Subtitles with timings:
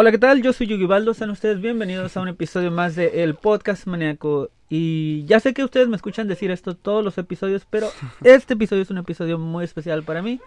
[0.00, 0.42] Hola, ¿qué tal?
[0.42, 4.48] Yo soy Yugibaldo, sean ustedes bienvenidos a un episodio más de El Podcast Maníaco.
[4.68, 7.88] Y ya sé que ustedes me escuchan decir esto todos los episodios, pero
[8.22, 10.40] este episodio es un episodio muy especial para mí.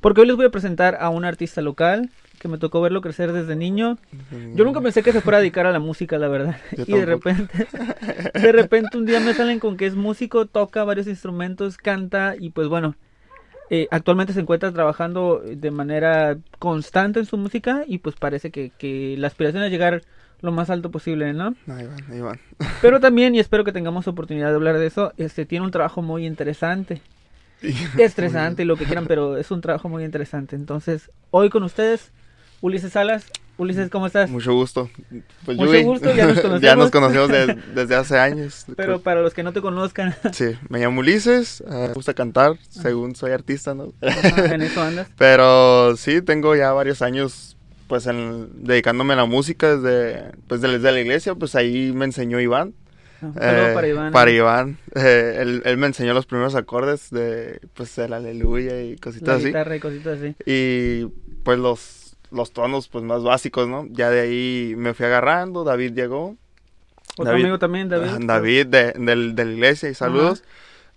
[0.00, 3.32] Porque hoy les voy a presentar a un artista local que me tocó verlo crecer
[3.32, 3.98] desde niño.
[4.54, 6.56] Yo nunca pensé que se fuera a dedicar a la música, la verdad.
[6.76, 7.66] Yo y de repente,
[8.34, 12.50] de repente un día me salen con que es músico, toca varios instrumentos, canta y
[12.50, 12.94] pues bueno,
[13.70, 18.72] eh, actualmente se encuentra trabajando de manera constante en su música y pues parece que,
[18.76, 20.02] que la aspiración es llegar
[20.40, 21.54] lo más alto posible, ¿no?
[21.68, 22.40] Ahí van, ahí van.
[22.82, 26.02] Pero también, y espero que tengamos oportunidad de hablar de eso, este tiene un trabajo
[26.02, 27.00] muy interesante,
[27.98, 30.56] estresante lo que quieran, pero es un trabajo muy interesante.
[30.56, 32.10] Entonces, hoy con ustedes,
[32.62, 33.26] Ulises Salas.
[33.60, 34.30] Ulises, ¿cómo estás?
[34.30, 34.90] Mucho gusto.
[35.44, 36.60] Pues Mucho Yui, gusto, ya nos conocemos.
[36.62, 38.64] ya nos conocemos de- desde hace años.
[38.76, 42.52] Pero para los que no te conozcan, Sí, me llamo Ulises, eh, me gusta cantar,
[42.70, 43.92] según soy artista, ¿no?
[44.02, 45.08] ajá, en eso andas.
[45.18, 50.90] Pero sí, tengo ya varios años pues en- dedicándome a la música desde, pues desde
[50.92, 52.72] la iglesia, pues ahí me enseñó Iván.
[53.20, 54.12] Saludo Eh, para Iván.
[54.12, 54.78] Para Iván.
[54.94, 59.36] Eh, él, él me enseñó los primeros acordes de pues el aleluya y La cositas
[59.36, 59.46] así.
[59.48, 60.34] guitarra y cositas así.
[60.46, 61.04] Y
[61.42, 61.80] pues los,
[62.30, 63.86] los tonos pues más básicos, ¿no?
[63.90, 66.36] Ya de ahí me fui agarrando, David llegó.
[67.16, 68.08] Otro David- amigo también, David.
[68.08, 70.42] Ajá, David de, del- de la iglesia y saludos.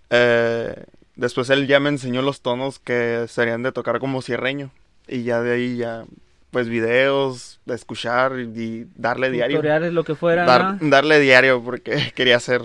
[0.10, 0.84] Eh,
[1.16, 4.72] después él ya me enseñó los tonos que serían de tocar como cierreño.
[5.08, 6.06] Y ya de ahí ya,
[6.52, 9.58] pues videos, de escuchar y, darle diario.
[9.58, 10.46] Tutoriales, lo que fuera.
[10.46, 10.90] Dar- ¿no?
[10.90, 12.62] darle diario porque quería hacer,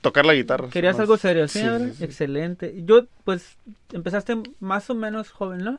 [0.00, 0.68] tocar la guitarra.
[0.70, 1.00] Querías más.
[1.02, 1.60] algo serio, ¿sí?
[1.60, 2.04] Sí, sí.
[2.04, 2.74] Excelente.
[2.84, 3.56] Yo, pues,
[3.92, 5.78] empezaste más o menos joven, ¿no?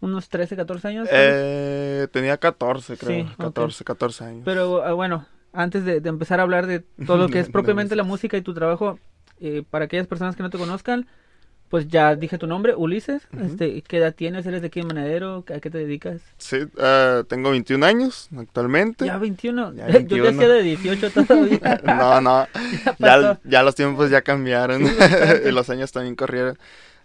[0.00, 1.08] Unos 13, 14 años.
[1.12, 3.24] Eh, tenía 14, creo.
[3.26, 3.38] Sí, ok.
[3.38, 4.42] 14, 14 años.
[4.44, 7.96] Pero ah, bueno, antes de, de empezar a hablar de todo lo que es propiamente
[7.96, 8.36] la música.
[8.36, 8.98] y tu trabajo,
[9.40, 11.06] eh, para aquellas personas que no te conozcan,
[11.68, 13.28] pues ya dije tu nombre, Ulises.
[13.32, 13.44] Ujú.
[13.44, 14.44] este, ¿Qué edad tienes?
[14.46, 15.44] ¿Eres de aquí en Manadero?
[15.54, 16.20] ¿A qué te dedicas?
[16.38, 19.04] Sí, eh, tengo 21 años actualmente.
[19.06, 19.74] Ya 21.
[19.74, 20.24] Ya Yo 21.
[20.24, 21.80] te decía de 18 todavía.
[21.84, 22.46] No, no,
[22.98, 26.58] Ya ya, ya los tiempos ya cambiaron y los años también corrieron.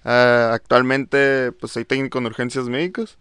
[0.05, 3.17] Eh, actualmente pues soy técnico en urgencias médicas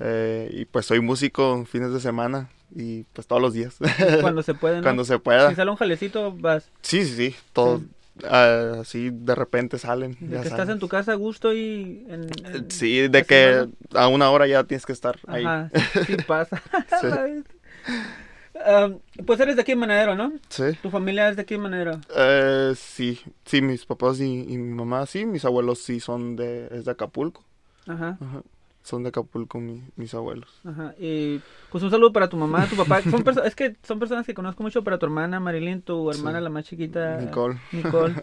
[0.00, 3.76] eh, y pues soy músico fines de semana y pues todos los días,
[4.22, 4.82] Cuando se puede, ¿no?
[4.82, 5.50] cuando se pueda.
[5.50, 6.70] Si sale un jalecito, vas.
[6.80, 7.88] Sí, sí, sí, todo, Sí.
[8.24, 10.16] eh, así de repente salen.
[10.20, 12.06] De ya que estás en tu casa a gusto y...
[12.08, 15.44] En, en- Sí, de que a una hora ya tienes que estar ahí.
[15.44, 15.70] Ajá,
[16.06, 16.62] sí pasa.
[17.00, 17.44] Sí.
[18.66, 20.32] Am, pues eres de aquí en Manadero, ¿no?
[20.48, 20.64] Sí.
[20.82, 22.00] Tu familia es de aquí en Manadero.
[22.16, 26.68] Eh, sí, sí, mis papás y, y mi mamá sí, mis abuelos sí son de,
[26.70, 27.44] es de Acapulco.
[27.86, 28.42] Ajá, Ajá.
[28.84, 30.48] Son de Acapulco mi- mis abuelos.
[30.68, 30.94] ajá.
[30.98, 31.40] Y
[31.70, 33.00] pues un saludo para tu mamá, tu papá.
[33.02, 36.44] Son es que son personas que conozco mucho, para tu hermana Marilyn, tu hermana Sí.
[36.44, 37.16] la más chiquita.
[37.18, 37.58] Nicole.
[37.70, 38.14] Nicole.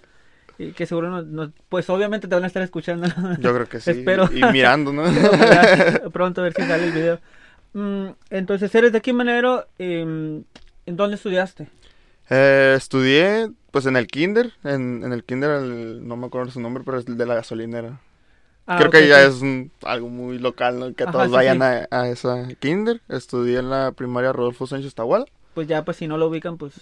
[0.57, 3.07] Y que seguro nos, nos- pues obviamente te van a estar escuchando.
[3.39, 3.91] Yo creo que sí.
[3.99, 4.29] Espero.
[4.33, 5.03] Y mirando, ¿no?
[6.11, 7.19] Pronto a ver si sale el video.
[7.73, 9.67] Mm, entonces, eres de aquí en Manadero.
[9.77, 10.43] em,
[10.85, 11.67] ¿En dónde estudiaste?
[12.31, 14.53] Eh, estudié, pues, en el kinder.
[14.63, 17.35] En, en el kinder, el- no me acuerdo su nombre, pero es el de la
[17.35, 17.99] gasolinera.
[18.65, 20.93] Ah, Creo que ya es un- algo muy local, ¿no?
[20.93, 21.63] Que Ajá, todos sí, vayan sí.
[21.63, 23.01] A, a esa kinder.
[23.07, 25.25] Estudié en la primaria Rodolfo Sánchez Tahual.
[25.53, 26.73] Pues ya, pues si no lo ubican, pues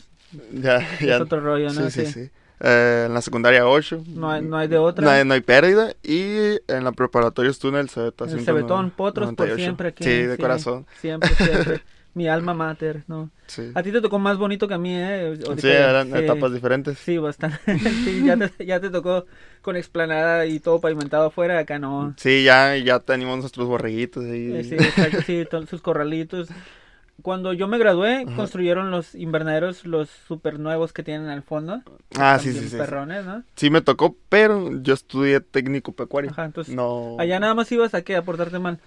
[0.54, 1.16] Ya, ya.
[1.16, 1.90] es otro rollo, ¿no?
[1.90, 2.30] Sí, sí, sí.
[2.60, 4.04] Eh, en la secundaria 8.
[4.08, 5.06] No hay, no hay de otra.
[5.06, 5.94] No hay, no hay pérdida.
[6.04, 8.26] Y en la preparatoria estuve en el Cebeta.
[8.26, 8.46] El 198.
[8.46, 10.04] Cebetón, Potros por siempre aquí.
[10.04, 10.86] Sí, de corazón.
[11.00, 11.82] Siempre, siempre.
[12.18, 13.30] Mi alma mater, ¿no?
[13.46, 15.38] Sí, A ti te tocó más bonito que a mí, ¿eh?
[15.48, 16.98] Ahorita sí eran sí, etapas diferentes.
[16.98, 17.60] Sí, bastante.
[17.78, 19.28] sí, ya te, ya te tocó
[19.62, 22.16] con explanada y todo pavimentado afuera, acá no.
[22.18, 24.52] Sí, ya, ya tenemos nuestros borreguitos ahí.
[24.52, 26.50] Eh, Sí, exacto, sí, sus corralitos.
[27.24, 28.36] Cuando yo me gradué, Ajá.
[28.36, 31.82] construyeron los invernaderos, los super nuevos que tienen al fondo.
[32.18, 32.78] ah, sí, sí, sí, sí.
[32.78, 33.44] Perrones, ¿no?
[33.56, 36.30] Sí me tocó, pero yo estudié técnico pecuario.
[36.32, 36.76] Ajá, entonces.
[36.76, 37.16] No.
[37.20, 38.80] Allá nada más ibas a qué, a portarte mal.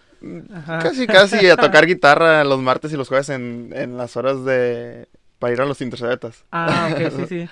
[0.55, 0.79] Ajá.
[0.79, 5.09] Casi, casi a tocar guitarra los martes y los jueves en, en las horas de...
[5.41, 6.45] Para ir a los intercebetas.
[6.53, 7.49] Ah, ok, sí, sí.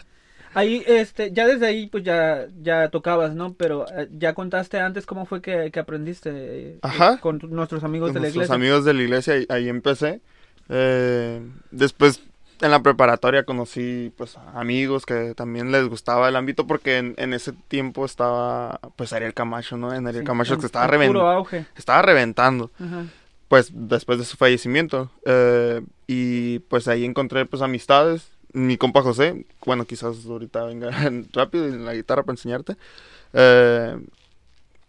[0.55, 3.55] Ahí, este, ya desde ahí, pues ya, ya tocabas, ¿no?
[3.55, 7.19] Pero eh, ya contaste antes cómo fue que, que aprendiste eh, Ajá.
[7.19, 8.55] con nuestros amigos Con de la nuestros iglesia.
[8.55, 10.21] amigos de la iglesia, ahí, ahí empecé.
[10.69, 12.21] Eh, después,
[12.61, 17.33] en la preparatoria conocí, pues, amigos que también les gustaba el ámbito porque en, en
[17.35, 19.95] ese tiempo estaba, pues, Ariel Camacho, ¿no?
[19.95, 21.67] En Ariel Sí, Camacho en- que estaba, en reven- auge.
[21.77, 22.71] estaba reventando.
[22.81, 23.05] Ajá.
[23.49, 25.11] pues después de su fallecimiento.
[25.25, 28.29] eh, y pues ahí encontré pues amistades.
[28.53, 30.91] Mi compa José, bueno, quizás ahorita venga
[31.33, 32.77] rápido en la guitarra para enseñarte.
[33.33, 33.97] Eh,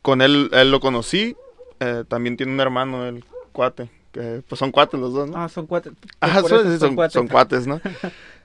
[0.01, 1.35] con él, él lo conocí.
[1.79, 3.23] eh, también tiene un hermano, el
[3.53, 3.89] cuate.
[4.11, 5.37] Pues son cuates los dos, ¿no?
[5.37, 5.93] Ah, son cuates.
[6.19, 7.79] Ajá, por son, eso sí, son- son cuates, ¿no?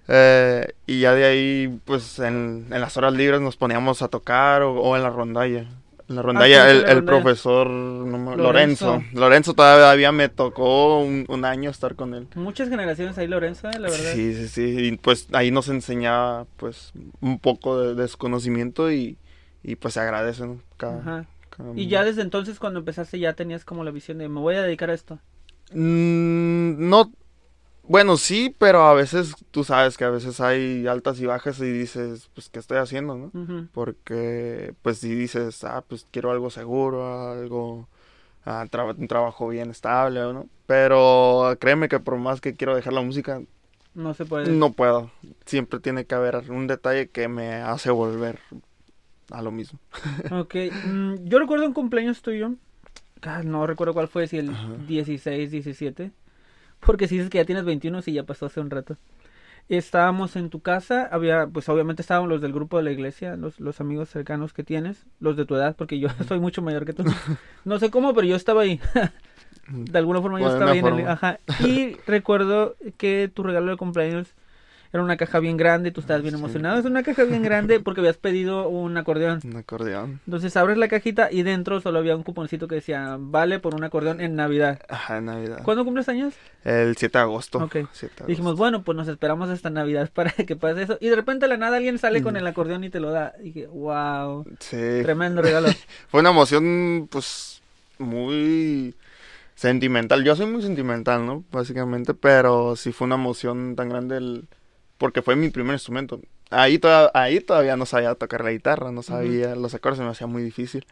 [0.07, 4.61] Eh, y ya de ahí, pues en, en las horas libres nos poníamos a tocar
[4.63, 5.61] o, o en la rondalla.
[6.11, 7.23] En la rondalla, Ah, el, sí, la el rondalla.
[7.23, 8.87] profesor no Lorenzo.
[8.97, 9.05] Lorenzo.
[9.19, 12.29] Lorenzo todavía me tocó un, un año estar con él.
[12.35, 14.13] Muchas generaciones ahí, Lorenzo, eh, la verdad.
[14.13, 14.63] Sí, sí, sí.
[14.89, 19.17] Y pues ahí nos enseñaba pues un poco de desconocimiento y,
[19.63, 20.59] y pues se agradece, ¿no?
[20.77, 21.27] Cada- Ajá.
[21.49, 24.57] cada- Y ya desde entonces, cuando empezaste, ya tenías como la visión de me voy
[24.57, 25.19] a dedicar a esto.
[25.75, 27.12] Mm, no,
[27.87, 31.71] bueno, sí, pero a veces tú sabes que a veces hay altas y bajas y
[31.71, 33.69] dices, pues, ¿qué estoy haciendo, no?
[33.73, 37.88] Porque, pues, si dices, ah, pues, quiero algo seguro, algo,
[38.47, 38.65] ah,
[38.97, 40.47] un trabajo bien estable, ¿no?
[40.67, 43.43] Pero créeme que por más que quiero dejar la música,
[43.94, 44.49] No se puede.
[44.49, 45.11] no puedo.
[45.44, 48.38] Siempre tiene que haber un detalle que me hace volver
[49.31, 49.79] a lo mismo.
[50.31, 52.55] Ok, mm, yo recuerdo un cumpleaños tuyo,
[53.45, 54.69] no recuerdo cuál fue, si el Ajá.
[54.87, 56.13] 16, 17,
[56.81, 58.97] porque si dices que ya tienes 21, sí, ya pasó hace un rato.
[59.69, 63.61] Estábamos en tu casa, había, pues obviamente estaban los del grupo de la iglesia, los,
[63.61, 66.93] los amigos cercanos que tienes, los de tu edad, porque yo soy mucho mayor que
[66.93, 67.05] tú.
[67.65, 68.81] No sé cómo, pero yo estaba ahí.
[69.69, 71.09] De alguna forma yo estaba ahí en el...
[71.09, 71.39] Ajá.
[71.61, 74.35] Y recuerdo que tu regalo de cumpleaños
[74.94, 76.41] era una caja bien grande, tú estabas bien Sí.
[76.41, 76.79] emocionado.
[76.79, 79.41] Es una caja bien grande porque habías pedido un acordeón.
[79.44, 80.20] Un acordeón.
[80.25, 83.82] Entonces abres la cajita y dentro solo había un cuponcito que decía vale por un
[83.82, 84.81] acordeón en Navidad.
[84.88, 85.62] Ajá, en Navidad.
[85.64, 86.35] ¿Cuándo cumples años?
[86.64, 87.58] El 7 de agosto.
[87.58, 87.76] Ok.
[87.93, 90.96] 7 de Dijimos, bueno, pues nos esperamos hasta Navidad para que pase eso.
[91.00, 92.37] Y de repente de la nada alguien sale con Mm.
[92.38, 93.35] el acordeón y te lo da.
[93.41, 94.76] Y dije, wow, Sí.
[95.02, 95.69] tremendo regalo.
[96.08, 97.61] Fue una emoción, pues,
[97.99, 98.94] muy
[99.56, 100.25] sentimental.
[100.25, 101.43] Yo soy muy sentimental, ¿no?
[101.50, 104.44] Básicamente, pero sí fue una emoción tan grande el...
[104.99, 106.20] porque fue mi primer instrumento.
[106.50, 110.11] Ahí, toda- ahí todavía no sabía tocar la guitarra, no sabía, los acordes se me
[110.11, 110.87] hacía muy difícil.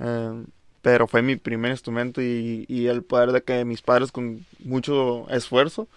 [0.00, 0.44] Eh,
[0.82, 5.28] pero fue mi primer instrumento y, y el poder de que mis padres con mucho
[5.30, 5.88] esfuerzo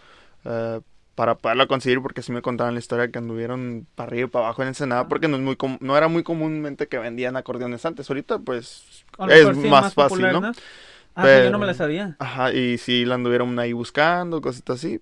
[0.46, 0.82] eh,
[1.16, 4.46] para poderlo conseguir, porque sí me contaban la historia que anduvieron para arriba y para
[4.46, 8.10] abajo en Ensenada, porque no, es muy no era muy comúnmente que vendían acordeones antes.
[8.10, 10.48] Ahorita, pues, es sí, más, fácil, popular, ¿no?
[10.48, 10.54] Ah, sí,
[11.14, 12.16] yo no Pero- me la sabía.
[12.20, 15.00] Ajá, y sí la anduvieron ahí buscando, cositas así.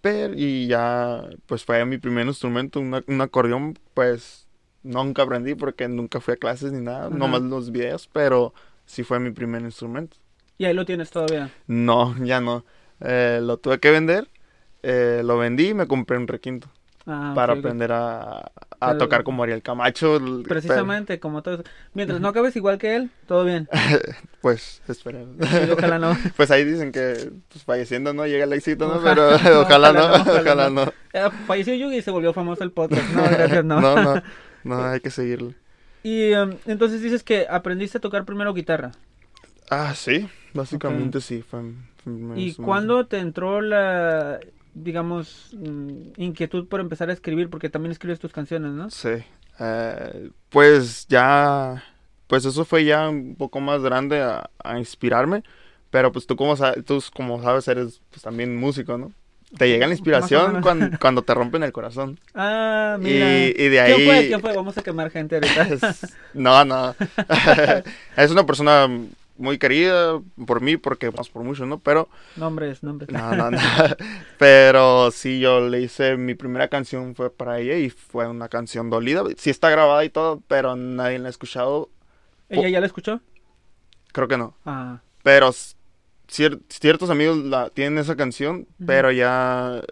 [0.00, 4.46] Pero, y ya, pues fue mi primer instrumento, una- un acordeón, pues
[4.82, 7.10] nunca aprendí porque nunca fui a clases ni nada, Ajá.
[7.10, 8.54] nomás los videos, pero
[8.86, 10.16] sí fue mi primer instrumento.
[10.58, 11.50] Y ahí lo tienes todavía.
[11.66, 12.64] No, ya no.
[13.00, 14.28] Eh, lo tuve que vender,
[14.82, 16.68] eh, lo vendí y me compré un requinto
[17.06, 17.60] Ah, para ok, ok.
[17.60, 20.18] aprender a, a tocar como Ariel Camacho.
[20.48, 21.64] Precisamente, como todo eso.
[21.92, 23.68] Mientras no acabes igual que él, todo bien.
[24.40, 25.20] pues, espera.
[25.40, 26.16] Sí, ojalá no.
[26.36, 29.02] Pues ahí dicen que pues, falleciendo no llega el éxito, ¿no?
[29.02, 30.92] Pero ojalá, ojalá no, no, ojalá no.
[31.12, 33.08] Eh, falleció Yugi y se volvió famoso el podcast.
[33.12, 33.80] No, gracias, no.
[33.80, 34.22] No, no,
[34.64, 35.54] no, hay que seguirle.
[36.02, 38.92] Y em, entonces dices que aprendiste a tocar primero guitarra.
[39.68, 41.42] Ah, sí, básicamente sí.
[41.42, 41.60] Fue,
[42.02, 44.40] fue mi ¿Y cuándo te entró la,
[44.74, 47.50] digamos, mm, inquietud por empezar a escribir?
[47.50, 48.90] Porque también escribes tus canciones, ¿no?
[48.90, 49.10] Sí.
[49.58, 51.82] eh, pues ya,
[52.26, 55.42] pues eso fue ya un poco más grande a, a inspirarme.
[55.90, 59.12] Pero pues tú como, sa- tú como sabes eres pues también músico, ¿no?
[59.58, 62.20] Te llega la inspiración cuando, cuando te rompen el corazón.
[62.34, 63.26] Ah, mira.
[63.48, 64.06] Y, y de ¿Quién ahí...
[64.06, 64.26] fue?
[64.28, 64.54] ¿Quién fue?
[64.54, 65.62] Vamos a quemar gente ahorita.
[65.74, 66.94] Es- no, no.
[68.16, 68.88] es una persona
[69.40, 71.80] muy querida por mí, porque más por mucho, ¿no?
[71.80, 73.10] Pero, nombres, nombres.
[73.10, 73.60] no, no, no.
[74.38, 78.90] Pero sí, yo le hice, mi primera canción fue para ella y fue una canción
[78.90, 79.22] dolida.
[79.36, 81.90] Sí está grabada y todo, pero nadie la ha escuchado.
[82.48, 83.20] ¿Ella ya la escuchó?
[84.12, 84.54] Creo que no.
[84.64, 85.50] Ah, Pero
[86.28, 89.82] cier- ciertos amigos la, tienen esa canción, pero ya...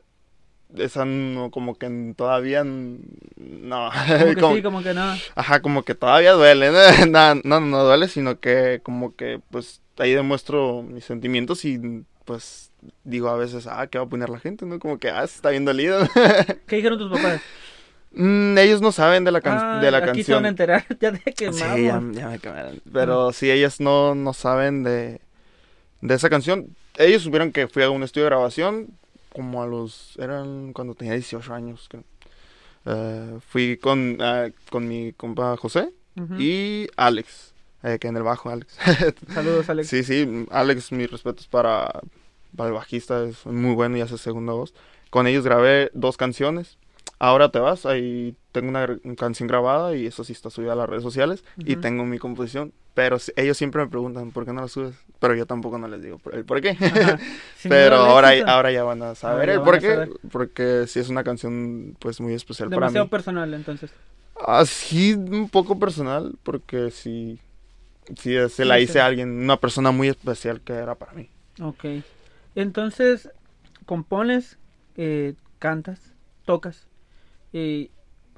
[0.76, 2.98] Esa no, como que todavía no.
[3.36, 5.14] como que Como- sí, como que no.
[5.34, 6.70] Ajá, como que todavía duele,
[7.08, 7.34] ¿no?
[7.34, 12.70] no, no, duele, sino que como que pues ahí demuestro mis sentimientos y pues
[13.04, 14.66] digo a veces, ah, ¿qué va a poner la gente?
[14.66, 14.78] ¿No?
[14.78, 16.00] Como que, ah, se está bien dolido.
[16.66, 17.40] ¿Qué dijeron tus papás?
[18.12, 20.76] Mm, ellos no saben de la, can- Ah, de la aquí se van a canción.
[20.76, 21.60] enterar, ya te quemamos.
[21.60, 22.80] Sí, ya, ya me quemaron.
[22.92, 25.20] Pero sí, ellas no, no saben de,
[26.02, 26.68] de esa canción.
[26.98, 28.88] Ellos supieron que fui a un estudio de grabación
[29.34, 30.16] como a los...
[30.18, 31.86] Eran cuando tenía 18 años.
[31.88, 32.04] creo.
[32.86, 36.34] Eh, fui con, ah, con mi compa José Ujú.
[36.38, 38.76] y Alex, eh, que en el bajo, Alex.
[39.34, 39.88] Saludos, Alex.
[39.88, 42.00] sí, sí, Alex, mis respetos para,
[42.56, 44.72] para el bajista, es muy bueno y hace segunda voz.
[45.10, 46.78] Con ellos grabé dos canciones.
[47.20, 50.88] Ahora te vas, ahí tengo una canción grabada y eso sí está subida a las
[50.88, 54.68] redes sociales y tengo mi composición, pero ellos siempre me preguntan por qué no la
[54.68, 56.76] subes, pero yo tampoco no les digo por el por qué.
[57.68, 61.96] Pero ahora, ahora ya van a saber el por qué, porque sí es una canción
[61.98, 63.08] pues muy especial para mí.
[63.08, 63.92] personal, entonces.
[64.46, 67.40] Así un poco personal, porque sí,
[68.16, 68.84] sí se Sí, la sí.
[68.84, 71.30] hice a alguien, una persona muy especial que era para mí.
[71.60, 71.84] Ok.
[72.54, 73.30] Entonces,
[73.86, 74.58] compones,
[74.96, 76.87] eh, cantas, tocas.
[77.52, 77.90] Eh,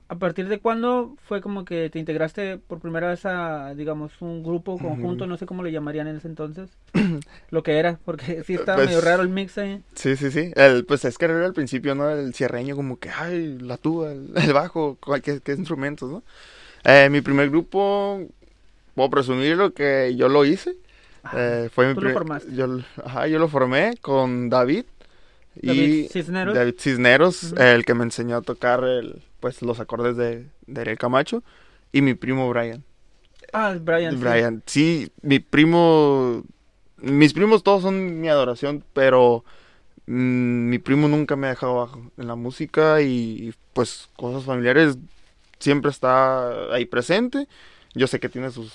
[0.09, 4.43] ¿A partir de cuándo fue como que te integraste por primera vez a, digamos, un
[4.43, 5.29] grupo conjunto?
[5.29, 6.69] No sé cómo le llamarían en ese entonces.
[7.51, 9.81] lo que era, porque sí estaba Pues, medio raro el mix ahí.
[9.95, 10.51] Sí, sí, sí.
[10.57, 12.11] El, pues es que era al principio, ¿no?
[12.11, 16.25] El cierreño como que, ay, la tuba, el, el bajo, cual- qué, instrumentos, ¿no?
[16.85, 18.21] Eh, mi primer grupo,
[18.95, 20.75] puedo presumirlo que yo lo hice.
[21.33, 22.55] Eh, fue mi Ah, tú lo formaste.
[22.55, 22.67] Yo,
[23.05, 24.85] ajá, yo lo formé con David.
[25.55, 26.55] David y Cisneros.
[26.55, 30.99] David Cisneros, el que me enseñó a tocar el, pues, los acordes de, de Ariel
[30.99, 31.43] Camacho.
[31.93, 32.85] Y mi primo Brian.
[33.53, 34.15] Ah, Brian.
[34.15, 34.21] sí.
[34.21, 36.45] Brian, sí, mi primo,
[36.99, 39.45] mis primos todos son mi adoración, pero
[40.07, 44.99] mm, mi primo nunca me ha dejado abajo en la música y pues cosas familiares
[45.59, 47.49] siempre está ahí presente.
[47.95, 48.73] Yo sé que tiene sus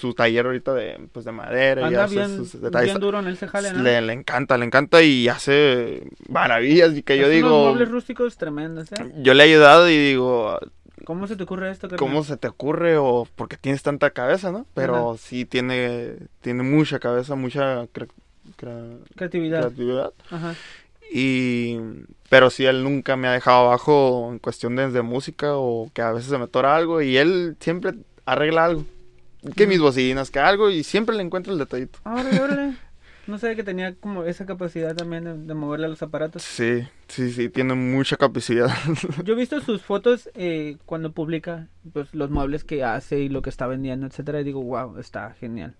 [0.00, 2.90] su taller ahorita de pues de madera y Anda hace bien, sus detalles.
[2.92, 3.82] bien duro en ese jale, ¿no?
[3.82, 8.36] Le, le encanta, le encanta y hace maravillas y que yo unos digo, muebles rústicos
[8.36, 9.12] tremendos, ¿eh?
[9.22, 10.58] yo le he ayudado y digo,
[11.04, 11.88] ¿Cómo se te ocurre esto?
[11.96, 14.66] ¿Cómo se te ocurre o por qué tienes tanta cabeza, no?
[14.74, 18.08] Pero sí tiene, tiene mucha cabeza, mucha cre-
[18.58, 19.60] cre- Creatividad.
[19.60, 20.12] creatividad.
[20.30, 20.54] Ajá.
[21.12, 21.78] Y,
[22.28, 26.12] pero sí, él nunca me ha dejado abajo en cuestiones de música o que a
[26.12, 27.94] veces se me tora algo y él siempre
[28.26, 28.84] arregla algo.
[29.56, 31.98] Que mis bocinas, que algo y siempre le encuentra el detallito.
[32.04, 32.74] Órale, órale.
[33.26, 36.42] No sabía que tenía como esa capacidad también de, de moverle a los aparatos.
[36.42, 38.70] Sí, sí, sí, tiene mucha capacidad.
[39.24, 43.40] Yo he visto sus fotos eh, cuando publica pues, los muebles que hace y lo
[43.42, 45.76] que está vendiendo, etcétera, y digo, wow, está genial.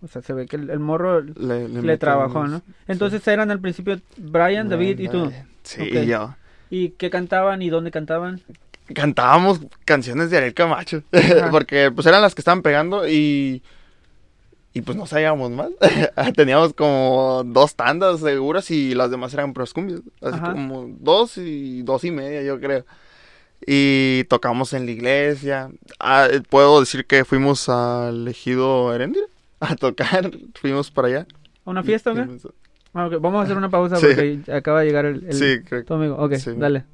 [0.00, 2.74] O sea, se ve que el, el morro le, le, le mete trabajó, unos- ¿no?
[2.86, 5.32] Entonces eran al principio Brian, David y tú.
[5.64, 6.36] Sí, y yo.
[6.70, 8.42] ¿Y qué cantaban y dónde cantaban?
[8.94, 11.02] Cantábamos canciones de Ariel Camacho,
[11.50, 13.62] porque pues eran las que estaban pegando y
[14.72, 15.70] y pues no sabíamos más.
[16.36, 20.52] Teníamos como dos tandas seguras y las demás eran pros cumbias, así Ajá.
[20.52, 22.84] como dos y dos y media yo creo.
[23.66, 25.70] Y tocamos en la iglesia.
[25.98, 29.24] Ah, eh, puedo decir que fuimos al ejido Heréndira
[29.60, 31.26] a tocar, fuimos para allá.
[31.64, 32.26] ¿A una fiesta o qué?
[32.92, 34.06] Ah, ok, Vamos a hacer una pausa Sí.
[34.06, 36.16] porque acaba de llegar el, el- Sí, creo tu amigo.
[36.16, 36.50] Ok, Sí.
[36.56, 36.84] dale.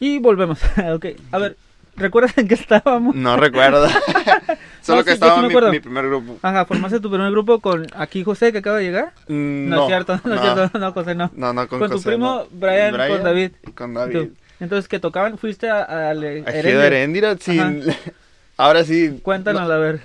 [0.00, 0.58] Y volvemos.
[0.92, 1.56] ok, a ver,
[1.96, 3.14] ¿recuerdas en qué estábamos?
[3.14, 3.88] No recuerdo.
[4.82, 6.38] Solo No, que sí, sí estaba me mi, primer grupo.
[6.42, 9.12] Ajá, formaste tu primer grupo con aquí José que acaba de llegar.
[9.28, 11.30] Mm, No, es cierto, no, es cierto, no, José, no.
[11.34, 12.58] No, no, con, Con tu primo no.
[12.58, 13.52] Brian, con David.
[13.66, 14.18] Y con ¿Y David.
[14.18, 14.32] tú?
[14.60, 17.36] Entonces, que tocaban, fuiste a, a, a, Heréndira.
[17.38, 17.84] Sin...
[18.56, 19.20] Ahora sí.
[19.22, 20.00] Cuéntanos, no, a ver.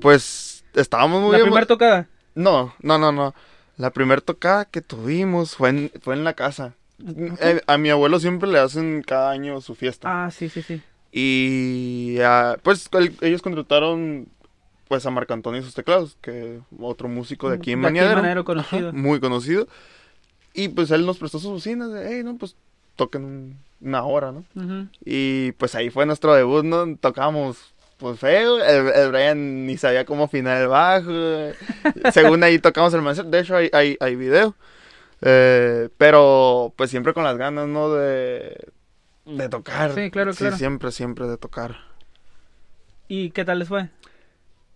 [0.00, 2.06] pues estábamos muy La emo- primera tocada.
[2.34, 3.34] No, no, no, no.
[3.76, 6.74] La primera tocada que tuvimos fue en, fue en la casa.
[7.40, 10.24] Eh, a mi abuelo siempre le hacen cada año su fiesta.
[10.26, 10.80] Ah, sí, sí, sí.
[11.12, 14.28] Y ah, pues el- ellos contrataron
[14.88, 17.80] pues a Marco Antonio y sus teclados, que otro músico de aquí en.
[17.80, 18.88] Maniadero conocido.
[18.88, 19.68] Ajá, muy conocido.
[20.52, 22.56] Y pues él nos prestó sus bocinas de, hey, no, pues
[22.96, 24.44] toquen un- una hora, ¿no?
[25.04, 26.96] Y pues ahí fue nuestro debut, ¿no?
[26.96, 27.56] Tocábamos
[27.98, 31.10] pues feo, el, el Brian ni sabía cómo afinar el bajo.
[32.12, 34.54] Según ahí tocamos el maestro, de hecho hay, hay, hay video.
[35.22, 37.92] Eh, pero pues siempre con las ganas, ¿no?
[37.92, 38.68] De,
[39.26, 39.94] de tocar.
[39.94, 40.56] Sí, claro, claro.
[40.56, 41.76] siempre, siempre de tocar.
[43.08, 43.88] ¿Y qué tal les fue?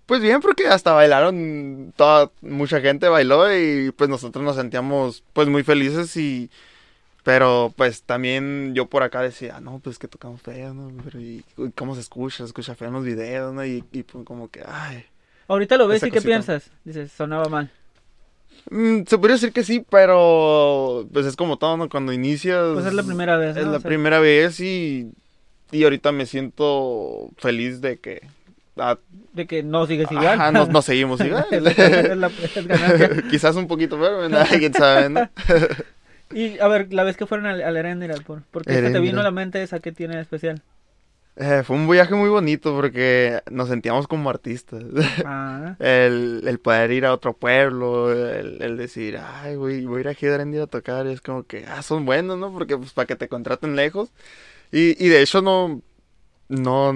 [0.06, 5.48] Pues bien, porque hasta bailaron, toda, mucha gente bailó y pues nosotros nos sentíamos pues
[5.48, 6.50] muy felices y...
[7.22, 10.92] Pero pues también yo por acá decía, no, pues que tocamos feo, ¿no?
[11.04, 13.64] Pero y, y cómo se escucha, se escucha feo en los videos, ¿no?
[13.64, 15.06] Y, y pues como que, ay...
[15.48, 16.70] Ahorita lo ves y qué piensas.
[16.84, 17.70] Dices, sonaba mal.
[18.70, 21.88] Mm, se podría decir que sí, pero pues es como todo, ¿no?
[21.88, 22.64] Cuando inicias...
[22.74, 23.72] Pues es la primera vez, Es ¿no?
[23.72, 25.10] la O sea, primera vez y,
[25.70, 28.22] y ahorita me siento feliz de que...
[28.78, 28.98] ah,
[29.32, 30.26] De que no sigues igual.
[30.40, 31.46] ajá, no, no seguimos igual.
[31.50, 33.22] es, la- es la- es.
[33.30, 34.38] Quizás un poquito pero ¿no?
[34.58, 35.28] quién sabe, ¿no?
[36.32, 38.98] Y a ver, la vez que fueron al, al Heréndira, ¿por, ¿por qué se te
[39.00, 40.62] vino a la mente esa que tiene de especial?
[41.36, 44.84] Eh, fue un viaje muy bonito porque nos sentíamos como artistas.
[45.26, 50.00] Ah, El, el poder ir a otro pueblo, el, el decir, ay, güey, voy a
[50.00, 52.52] ir a Gidarendia a tocar, y es como que, ah, son buenos, ¿no?
[52.52, 54.10] Porque pues para que te contraten lejos.
[54.70, 55.80] Y, y de hecho no,
[56.48, 56.92] no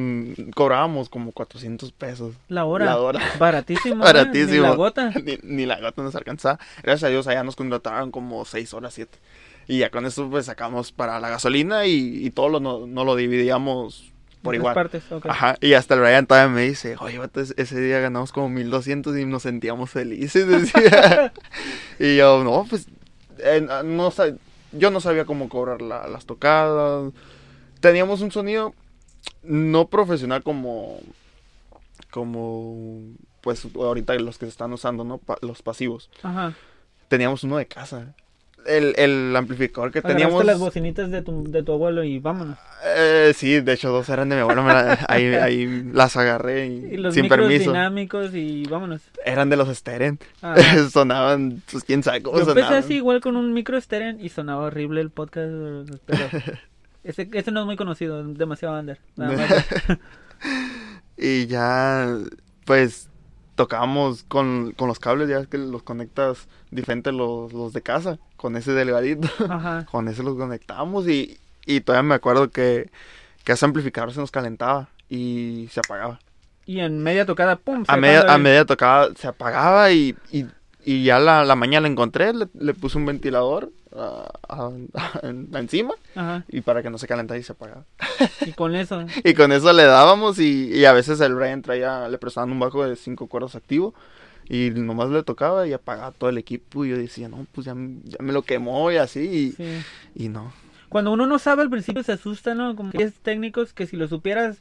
[0.55, 2.35] cobrábamos como 400 pesos.
[2.49, 2.85] la hora.
[2.85, 3.21] La hora.
[3.39, 4.05] Baratísimo.
[4.05, 4.63] Baratísimo.
[4.63, 5.11] Ni la gota.
[5.25, 6.59] ni, ni la gota nos alcanzaba.
[6.83, 9.19] Gracias a Dios allá nos contrataron como 6 horas, 7.
[9.67, 13.05] Y ya con eso pues sacamos para la gasolina y, y todo lo, no, no
[13.05, 14.75] lo dividíamos por igual.
[14.75, 15.27] partes, ok.
[15.27, 17.21] Ajá, y hasta el Brian todavía me dice, oye,
[17.57, 21.33] ese- día ganamos como 1200 y nos sentíamos felices, decía.
[21.99, 22.87] y yo, no, pues,
[23.39, 24.11] eh, no,
[24.73, 27.13] yo no sabía cómo cobrar la- las tocadas.
[27.81, 28.75] Teníamos un sonido
[29.43, 30.99] no profesional como,
[32.11, 33.03] como,
[33.41, 35.19] pues, ahorita los que se están usando, ¿no?
[35.19, 36.11] Pa- los pasivos.
[36.23, 36.55] Ajá.
[37.09, 38.15] Teníamos uno de casa.
[38.67, 40.45] El, el amplificador que Agarraste teníamos.
[40.45, 42.59] las bocinitas de tu, de tu abuelo y vámonos.
[42.85, 44.63] Eh, sí, de hecho, dos eran de mi abuelo.
[44.63, 47.71] me la- ahí, ahí las agarré y, Y los sin permiso.
[47.73, 49.01] dinámicos y vámonos.
[49.25, 50.19] Eran de los Steren.
[50.43, 50.55] Ah.
[50.93, 54.67] sonaban, pues quién sabe cómo Yo empecé así igual con un micro Steren y sonaba
[54.67, 55.51] horrible el podcast,
[56.07, 56.29] pero
[57.05, 58.99] ese, ese no es muy conocido, demasiado under.
[59.17, 59.67] nada más.
[61.17, 62.17] Y ya,
[62.65, 63.09] pues,
[63.59, 68.19] tocábamos con, con los cables, ya es que los conectas diferente los, los de casa,
[68.37, 69.29] con ese delgadito.
[69.51, 69.85] Ajá.
[69.91, 72.91] con ese los conectábamos y, y todavía me acuerdo que,
[73.45, 76.21] que ese amplificador se nos calentaba y se apagaba.
[76.65, 77.85] Y en media tocada, pum.
[77.89, 80.47] A media, apaga a el- media tocaba, se apagaba y, y,
[80.85, 83.71] y ya la, la mañana la encontré, le, le puse un ventilador
[85.23, 86.45] en- encima Ajá.
[86.49, 87.85] y para que no se calentara y se apagaba.
[88.47, 89.05] Y con eso.
[89.25, 92.61] Y con eso le dábamos y, y a veces el Brian traía, le prestaban un
[92.61, 93.95] bajo de cinco cuerdas activo
[94.49, 97.75] y nomás le tocaba y apagaba todo el equipo y yo decía, no, pues ya,
[98.05, 99.83] ya me lo quemó y así y, Sí.
[100.15, 100.53] y no.
[100.89, 102.75] Cuando uno no sabe al principio se asusta, ¿no?
[102.75, 104.57] Como que es técnicos que si lo supieras,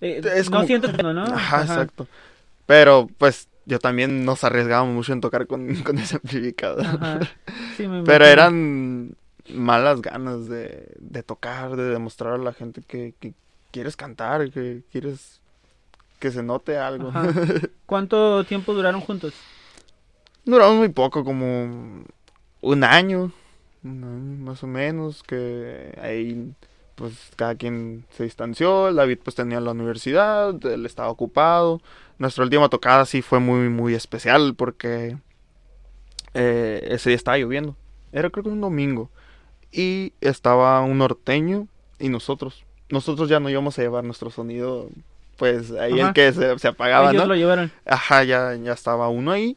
[0.00, 1.24] eh, Es no como- sientes miedo, ¿no?
[1.24, 2.06] Ajá, exacto.
[2.66, 6.86] Pero pues yo también nos arriesgábamos mucho en tocar con, con ese amplificador.
[7.76, 9.16] Sí, me Pero eran
[9.52, 13.34] malas ganas de, de tocar, de demostrar a la gente que, que
[13.70, 15.40] quieres cantar, que quieres
[16.18, 17.08] que se note algo.
[17.08, 17.28] Ajá.
[17.86, 19.34] ¿Cuánto tiempo duraron juntos?
[20.44, 22.04] Duramos muy poco, como
[22.60, 23.32] un año,
[23.82, 26.54] un año más o menos, que ahí
[26.94, 31.80] pues cada quien se distanció, el David pues tenía la universidad, él estaba ocupado.
[32.18, 35.16] Nuestra última tocada sí fue muy muy especial porque
[36.34, 37.76] eh, ese día estaba lloviendo,
[38.12, 39.10] era creo que un domingo,
[39.70, 41.66] y estaba un norteño
[41.98, 42.64] y nosotros.
[42.90, 44.88] Nosotros ya no íbamos a llevar nuestro sonido,
[45.36, 46.08] pues ahí Ajá.
[46.08, 47.28] el que se, se apagaba, Ellos ¿no?
[47.28, 47.72] lo llevaron.
[47.86, 49.56] Ajá, ya, ya estaba uno ahí.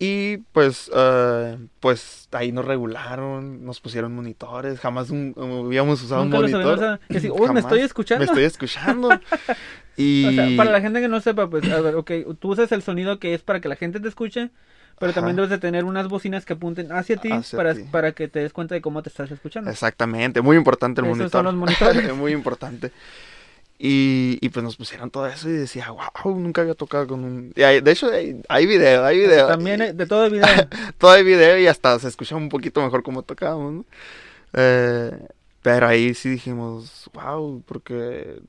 [0.00, 5.34] Y pues, eh, pues ahí nos regularon, nos pusieron monitores, jamás un-
[5.66, 7.00] habíamos usado Nunca un monitor.
[7.08, 8.20] Que "Uy, me estoy escuchando.
[8.20, 9.08] Me estoy escuchando.
[9.96, 12.70] y O sea, para la gente que no sepa, pues, a ver, ok, tú usas
[12.70, 14.50] el sonido que es para que la gente te escuche,
[15.00, 17.82] pero también debes de tener unas bocinas que apunten hacia ti Hacia para, ti.
[17.90, 19.68] para que te des cuenta de cómo te estás escuchando.
[19.68, 21.38] Exactamente, muy importante el Esos monitor.
[21.40, 22.14] son los monitores.
[22.16, 22.92] muy importante.
[23.80, 27.52] Y, y pues nos pusieron todo eso y decía, wow, nunca había tocado con un...
[27.54, 29.46] y hay- de hecho, hay, hay video, hay video.
[29.46, 30.46] También hay- de todo el video.
[30.98, 33.84] todo el video y hasta se escucha un poquito mejor como tocábamos, ¿no?
[34.54, 35.12] Eh,
[35.62, 38.40] pero ahí sí dijimos, wow, porque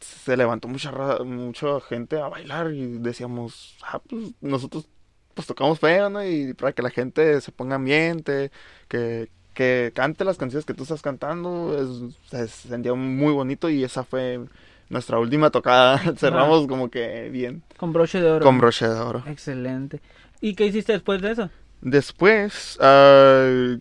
[0.00, 0.92] se levantó mucha,
[1.24, 4.86] mucha gente a bailar y decíamos, ah, pues nosotros
[5.34, 6.24] pues tocamos feo, ¿no?
[6.24, 8.50] Y para que la gente se ponga ambiente,
[8.88, 13.82] que, que cante las canciones que tú estás cantando, es- se sentía muy bonito y
[13.82, 14.38] esa fue
[14.88, 15.98] nuestra última tocada.
[16.16, 18.44] Cerramos como que bien, Con broche de oro.
[18.44, 19.24] con broche de oro.
[19.26, 20.00] Excelente.
[20.40, 21.50] ¿Y qué hiciste después de eso?
[21.80, 23.74] Después, ah,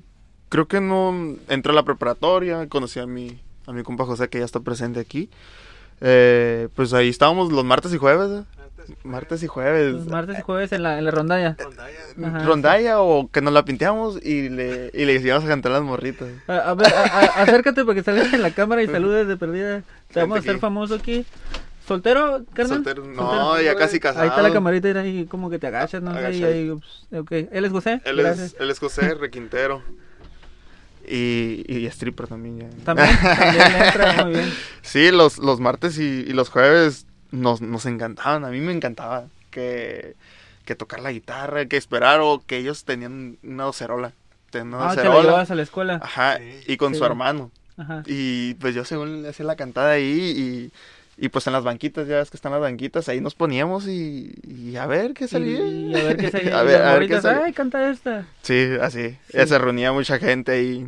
[0.49, 4.39] creo que no entré a la preparatoria, conocí a mi, a mi compa José que
[4.39, 5.29] ya está presente aquí.
[6.01, 8.41] Eh, pues ahí estábamos los martes y jueves.
[8.41, 8.66] ¿eh?
[9.03, 10.05] Martes y jueves.
[10.07, 11.55] Martes y jueves en la, en la rondalla.
[12.23, 15.81] Ajá, Rondalla o que nos la pinteamos y le, y le íbamos a cantar las
[15.83, 16.27] morritas.
[16.47, 19.37] A, a ver, a- a- acércate para que salgas en la cámara y saludes de
[19.37, 19.83] perdida.
[20.13, 20.59] Te vamos a hacer aquí.
[20.59, 21.25] famoso aquí.
[21.87, 22.77] ¿Soltero, carnal?
[22.83, 24.23] Soltero, no, ya casi casado.
[24.23, 26.53] Ahí está la camarita y ahí como que te agachas, no sé, y Agachado.
[26.53, 27.31] ahí, ups, ok.
[27.51, 28.01] ¿Él es José?
[28.03, 28.53] Él Gracias.
[28.53, 29.81] es, él es José Requintero.
[31.09, 32.83] Y, y stripper también ya.
[32.83, 34.51] También, también entra muy bien.
[34.81, 38.45] Sí, los, los martes y, y los jueves nos, nos encantaban.
[38.45, 40.15] A mí me encantaba que,
[40.65, 44.13] que tocar la guitarra, que esperar o que ellos tenían una docerola.
[44.51, 45.21] Tenían una Ah, docerola.
[45.21, 45.99] llevabas a la escuela.
[46.01, 46.99] Ajá, y con Sí.
[46.99, 47.51] su hermano.
[47.77, 48.03] Ajá.
[48.05, 50.71] Y pues yo según le hacía la cantada ahí
[51.17, 53.87] y, y pues en las banquitas, ya ves que están las banquitas, ahí nos poníamos
[53.87, 55.59] y, y a ver qué salía.
[55.59, 56.59] Y, y a ver qué salía.
[56.59, 57.45] a y ver, a ver qué salía.
[57.45, 58.25] Ay, canta esta.
[58.41, 59.09] Sí, así.
[59.09, 59.17] Sí.
[59.37, 60.87] Ya se reunía mucha gente ahí.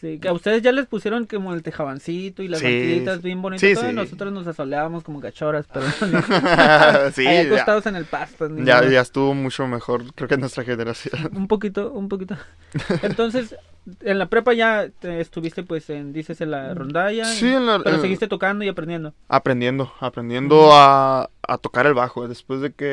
[0.00, 3.42] Sí, que a ustedes ya les pusieron como el tejabancito y las Sí, banquitas bien
[3.42, 3.78] bonitas.
[3.78, 5.84] sí, nosotros nos asoleábamos como cachoras, pero
[7.12, 8.48] sí, acostados en el pasto.
[8.64, 11.30] ya, ya estuvo mucho mejor, creo que nuestra generación.
[11.36, 12.36] Un poquito, un poquito.
[13.02, 13.54] Entonces,
[14.00, 17.24] en la prepa ya te estuviste, pues, en, dices, en la rondalla.
[17.26, 19.14] Sí, en la- Pero en- seguiste tocando y aprendiendo.
[19.28, 22.26] Aprendiendo, aprendiendo a, a tocar el bajo.
[22.28, 22.84] Después de que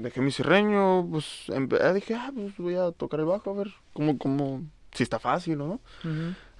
[0.00, 3.54] dejé mi cirreño, pues empe- ah, dije, ah, pues voy a tocar el bajo, a
[3.54, 5.80] ver cómo, cómo, si está fácil no.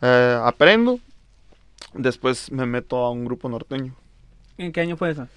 [0.00, 0.98] Eh, aprendo,
[1.94, 3.94] después me meto a un grupo norteño.
[4.58, 5.28] ¿En qué año fue eso?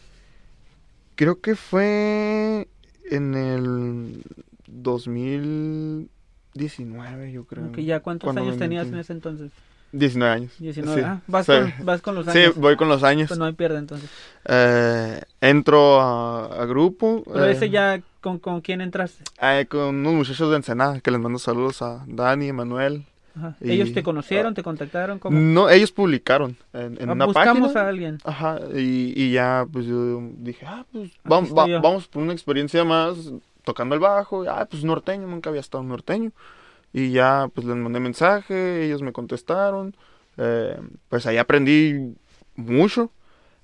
[1.15, 2.67] Creo que fue
[3.09, 4.23] en el
[4.67, 7.67] 2019, yo creo.
[7.67, 9.51] Ok, ¿Ya cuántos años tenías en ese entonces?
[9.97, 10.51] 19 años.
[10.59, 11.01] 19.
[11.01, 11.07] Sí.
[11.07, 11.51] Ah, vas, Sí.
[11.53, 12.55] con, vas con los Sí, años.
[12.55, 13.27] voy con los años.
[13.27, 14.09] Pues no hay pierde entonces.
[14.45, 17.23] Eh, entro a, a grupo.
[17.31, 19.23] Pero eh, ese ya, ¿con, ¿con quién entraste?
[19.41, 23.03] eh, con unos muchachos de Ensenada, que les mando saludos a Dani, Manuel.
[23.37, 23.55] Ajá.
[23.59, 25.19] Y- ¿Ellos te conocieron, te contactaron?
[25.19, 25.37] ¿Cómo?
[25.37, 27.81] No, ellos publicaron en, en Ah, una buscamos página.
[27.81, 28.17] a alguien.
[28.23, 32.83] Ajá, y, y ya, pues yo dije, ah, pues vamos, va- vamos por una experiencia
[32.85, 33.15] más
[33.65, 34.45] tocando el bajo.
[34.45, 36.31] y, Ah, pues norteño, nunca había estado norteño.
[36.95, 39.95] Y ya, pues les mandé mensaje, ellos me contestaron.
[40.37, 40.79] eh,
[41.09, 42.15] pues ahí aprendí
[42.55, 43.11] mucho.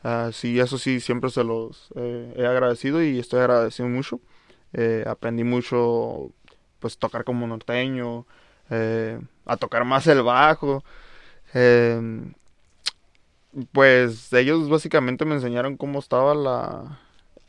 [0.04, 4.20] Ah, sí, eso sí, siempre se los eh, he agradecido y estoy agradecido mucho.
[4.74, 6.32] Eh, aprendí mucho,
[6.80, 8.26] pues tocar como norteño,
[9.46, 10.84] a tocar más el bajo.
[11.54, 12.02] eh,
[13.72, 17.00] pues ellos básicamente me enseñaron cómo estaba la...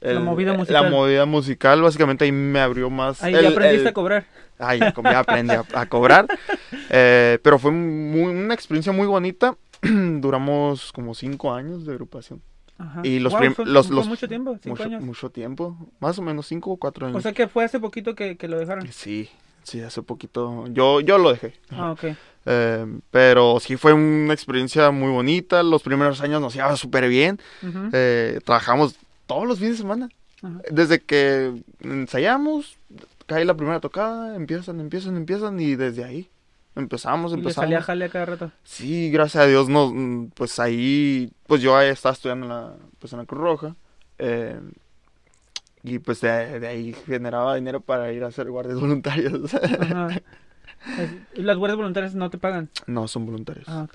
[0.02, 0.90] La movida la musical.
[0.90, 3.22] movida musical, básicamente ahí me abrió más...
[3.22, 4.26] Ahí el- ya aprendiste el- a cobrar.
[4.58, 6.26] Ah, ya, ya aprendí a, a cobrar.
[6.94, 9.56] Eh, pero fue muy- una experiencia muy bonita.
[9.82, 12.42] Duramos como cinco años de agrupación.
[12.78, 13.00] Ajá.
[13.04, 15.02] Y los fue- los- fue los- mucho tiempo, cinco Mucho, años.
[15.02, 15.76] mucho tiempo.
[16.00, 17.16] Más o menos cinco o cuatro años.
[17.18, 18.86] O sea que fue hace poquito que, que lo dejaron.
[18.92, 19.30] Sí,
[19.62, 20.66] sí, hace poquito.
[20.68, 21.54] Yo, yo lo dejé.
[21.70, 22.04] Ah, ok.
[22.44, 25.62] Eh, pero sí fue una experiencia muy bonita.
[25.62, 27.38] Los primeros años nos iba súper bien.
[27.92, 30.08] Eh, trabajamos todos los fines de semana.
[30.42, 30.60] Ajá.
[30.70, 32.76] Desde que ensayamos,
[33.26, 36.28] cae la primera tocada, empiezan, empiezan, empiezan y desde ahí
[36.74, 37.64] empezamos, Y le empezamos.
[37.66, 38.52] salía jale a cada rato.
[38.64, 43.12] Sí, gracias a Dios, no, pues ahí, pues yo ahí estaba estudiando en la, pues
[43.12, 43.76] en la Cruz Roja.
[44.18, 44.58] eh,
[45.84, 49.52] y pues de, de ahí generaba dinero para ir a hacer guardias voluntarios.
[49.54, 50.08] Ajá.
[51.34, 52.68] Las guardias voluntarias no te pagan.
[52.86, 53.68] no, son voluntarios.
[53.68, 53.86] Ah,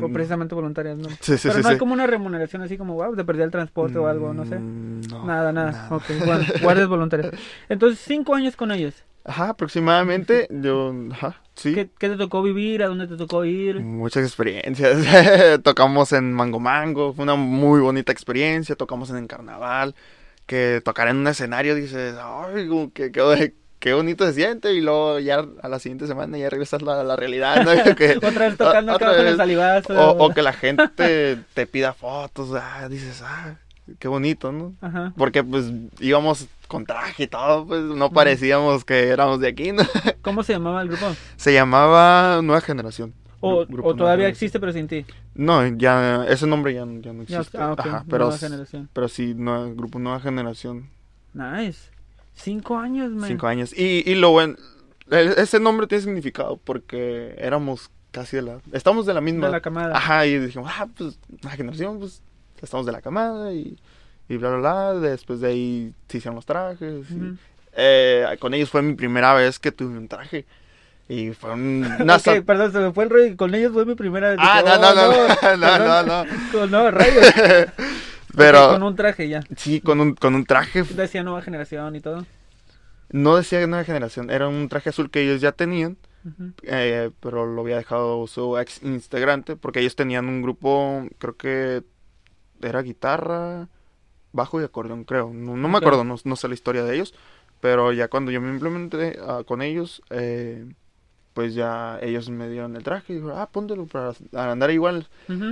[0.00, 1.08] O precisamente voluntarias, ¿no?
[1.20, 3.50] sí, sí, Pero sí, no hay como una remuneración así como, wow, de perder el
[3.50, 4.58] transporte o algo, no sé.
[4.58, 5.88] Mm, no, nada, nada.
[5.90, 7.32] Ok, bueno, guardias voluntarias.
[7.68, 8.94] Entonces, cinco años con ellos.
[9.26, 11.74] Ajá, aproximadamente, yo, ajá, sí.
[11.74, 12.82] ¿Qué, qué te tocó vivir?
[12.82, 13.80] ¿A dónde te tocó ir?
[13.80, 14.98] Muchas experiencias.
[15.62, 18.76] tocamos en Mango Mango, fue una muy bonita experiencia.
[18.76, 19.94] Tocamos en el carnaval.
[20.46, 24.72] Que tocar en un escenario dices, ay, que, qué, qué bonito se siente.
[24.72, 27.62] Y luego ya a la siguiente semana ya regresas a la, la realidad.
[27.64, 27.94] ¿no?
[27.96, 29.36] Que- Otra vez tocando o- acá otra con el vez.
[29.36, 29.92] salivazo.
[29.92, 32.48] o, o que la gente te pida fotos.
[32.54, 33.56] ah, dices, ah,
[33.98, 34.72] qué bonito, ¿no?
[34.80, 35.12] Ajá.
[35.18, 35.66] Porque pues
[36.00, 39.82] íbamos con traje y todo, pues no parecíamos que éramos de aquí, ¿no?
[40.22, 41.06] ¿Cómo se llamaba el grupo?
[41.36, 43.12] Se llamaba Nueva Generación.
[43.40, 45.04] O, Gru- Grupo o todavía existe, pero sin ti.
[45.34, 47.58] No, ya, ese nombre ya, ya no Ya, existe.
[47.58, 48.88] ah, ok, Ajá, pero, nueva generación.
[48.94, 50.88] pero sí, nueva- grupo Nueva Generación,
[51.34, 51.90] Nice.
[52.34, 53.28] Cinco años, man.
[53.28, 53.72] cinco años.
[53.76, 54.56] Y, y lo bueno,
[55.10, 59.46] ese nombre tiene significado porque éramos casi de la, estamos de la misma.
[59.46, 59.96] De la camada.
[59.96, 62.22] Ajá, y dijimos, ah, pues, Nueva Generación, pues,
[62.62, 63.76] estamos de la camada y,
[64.28, 64.94] y bla, bla, bla.
[65.00, 67.10] Después de ahí se hicieron los trajes.
[67.10, 67.36] y, Ujú.
[67.76, 70.44] eh, con ellos fue mi primera vez que tuve un traje.
[71.08, 73.36] Y fue un, una Ok, sor- perdón, se me fue el rollo.
[73.36, 74.38] Con ellos fue mi primera vez.
[74.40, 76.66] Ah, Dije, no, oh, no, no, no, no, no, no.
[76.66, 77.24] No, rayos.
[78.36, 78.68] Pero...
[78.70, 79.42] Con un traje ya.
[79.56, 80.82] Sí, con un, con un traje.
[80.82, 82.24] Decía nueva generación y todo.
[83.10, 85.96] No decía nueva generación, era un traje azul que ellos ya tenían,
[86.62, 91.84] eh, pero lo había dejado su ex integrante, porque ellos tenían un grupo, creo que
[92.60, 93.68] era guitarra,
[94.32, 95.30] bajo y acordeón, creo.
[95.32, 97.14] No, no me acuerdo, no, no sé la historia de ellos,
[97.60, 100.66] pero ya cuando yo me implementé ah, con ellos, eh,
[101.34, 104.12] pues ya ellos me dieron el traje y dijeron, ah, póntelo para
[104.52, 105.08] andar igual.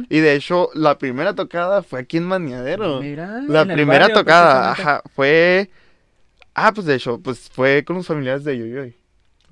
[0.08, 3.00] Y de hecho, la primera tocada fue aquí en Maniadero.
[3.00, 5.70] Mira, La en primera barrio, tocada, ajá, fue...
[6.54, 8.94] Ah, pues de hecho, pues fue con los familiares de Yoyoy.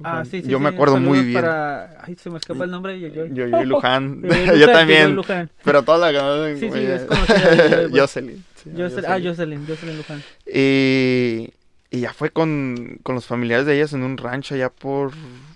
[0.05, 0.49] Ah, sí, sí.
[0.49, 1.40] Yo me acuerdo muy bien.
[1.43, 2.03] Para...
[2.03, 3.35] Ay, se me escapa el nombre de Yoyoy.
[3.35, 4.23] Yoyoy Luján.
[4.59, 5.14] Yo también.
[5.16, 5.51] Luján.
[5.64, 6.59] Pero toda la conocen.
[6.59, 7.90] Sí, sí, es Yoyoy.
[8.01, 8.45] Jocelyn.
[8.77, 10.23] Jocelyn- ah, Jocelyn, Jocelyn Luján.
[10.47, 11.51] Y,
[11.90, 15.11] y ya fue con, con los familiares de ellas en un rancho allá por...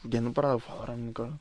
[0.09, 1.39] Yendo para la Ufadora, no me acuerdo.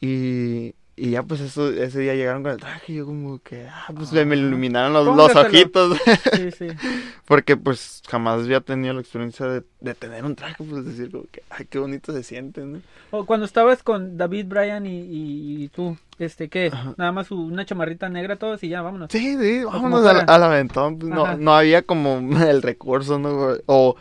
[0.00, 3.66] Y, y ya pues eso, ese día llegaron con el traje y yo como que...
[3.68, 4.24] Ah, pues Ah.
[4.24, 5.98] me iluminaron los, los ojitos.
[6.34, 6.66] Sí, sí.
[7.26, 11.24] Porque pues jamás había tenido la experiencia de, de tener un traje, pues decir como
[11.30, 12.80] que, ay, qué bonito se siente, ¿no?
[13.10, 16.70] O cuando estabas con David, Brian y, y, y tú, este, ¿qué?
[16.72, 16.94] Ajá.
[16.96, 19.10] Nada más una chamarrita negra todos y ya, vámonos.
[19.10, 20.98] Sí, sí, vámonos al, aventón.
[20.98, 23.54] pues, no, no había como el recurso, ¿no?
[23.66, 23.96] O,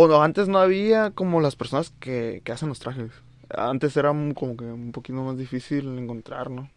[0.00, 3.10] o no, antes no había como las personas que, que hacen los trajes.
[3.50, 6.70] Antes era un- como que un poquito más difícil encontrar, ¿no?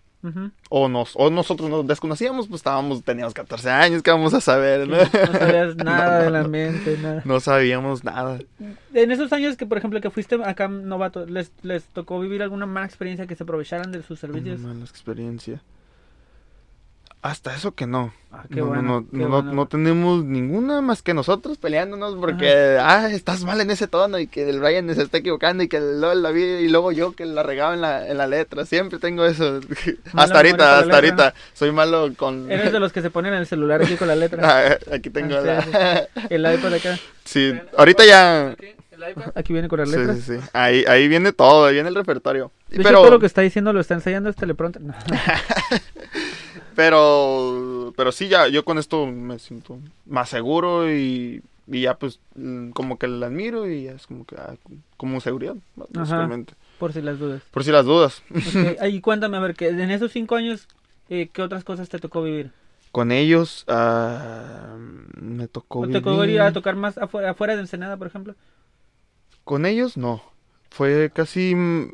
[0.70, 4.88] O, nos, o nosotros nos desconocíamos, pues estábamos, teníamos 14 años, ¿qué vamos a saber,
[4.88, 4.96] no?
[4.98, 7.24] no sabías nada No, del ambiente, nada.
[7.26, 8.38] No sabíamos nada.
[8.94, 12.68] En esos años que, por ejemplo, que fuiste acá novato, ¿les, les tocó vivir alguna
[12.68, 14.60] mala experiencia que se aprovecharan de sus servicios?
[14.60, 15.62] Una mala experiencia.
[17.22, 18.12] Hasta eso que no.
[18.32, 19.54] Ah, qué no, no, bueno, no, qué no, bueno.
[19.54, 24.26] no tenemos ninguna más que nosotros peleándonos porque, ah, estás mal en ese tono y
[24.26, 27.26] que el Brian se está equivocando y que luego la vi y luego yo que
[27.26, 28.66] la regaba en la, en la letra.
[28.66, 29.60] Siempre tengo eso.
[30.14, 31.34] Hasta ahorita, hasta ahorita.
[31.54, 32.52] Soy malo con...
[32.52, 34.42] Eres de los que se ponen el celular aquí con la letra.
[34.92, 36.08] Ah, Aquí tengo Ah, la...
[36.30, 36.98] El iPod acá.
[37.26, 38.56] sí, ahorita ya...
[39.36, 40.18] Aquí viene con las Sí, letras.
[40.20, 40.40] sí, sí.
[40.54, 42.52] Ahí, ahí viene todo, ahí viene el repertorio.
[42.70, 44.82] De hecho, Pero, todo lo que está diciendo lo está ensayando este teleprompter.
[44.84, 44.94] No.
[46.76, 52.20] Pero, pero sí, ya, yo con esto me siento más seguro y, y ya pues
[52.36, 54.56] mm, como que la admiro y ya es como que, ah,
[54.98, 55.56] como seguridad,
[55.90, 56.54] básicamente.
[56.80, 57.42] Por si las dudas.
[57.52, 58.24] Por si las dudas.
[58.32, 60.68] Ok, Ahí cuéntame, a ver, que en esos cinco años,
[61.10, 62.52] eh, ¿qué otras cosas te tocó vivir?
[62.92, 64.76] Con ellos, ah,
[65.16, 68.08] me tocó ¿O te tocó vivir- ir a tocar más afuera, afuera de Ensenada, por
[68.08, 68.36] ejemplo?
[69.44, 70.22] Con ellos, no.
[70.70, 71.90] Fue casi mm,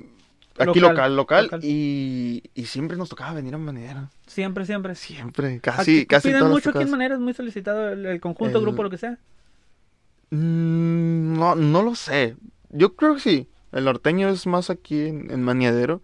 [0.59, 1.49] aquí Local, local.
[1.63, 4.09] Y, y siempre nos tocaba venir a Manera.
[4.25, 4.95] Siempre, siempre.
[4.95, 6.91] Siempre, Aquí casi, te casi piden mucho aquí en.
[6.91, 9.17] Manera, es muy solicitado el, el conjunto, El- grupo, lo que sea.
[10.31, 12.35] Mm, No, no lo sé.
[12.69, 13.47] Yo creo que sí.
[13.71, 16.01] El norteño es más aquí en, en Maniadero.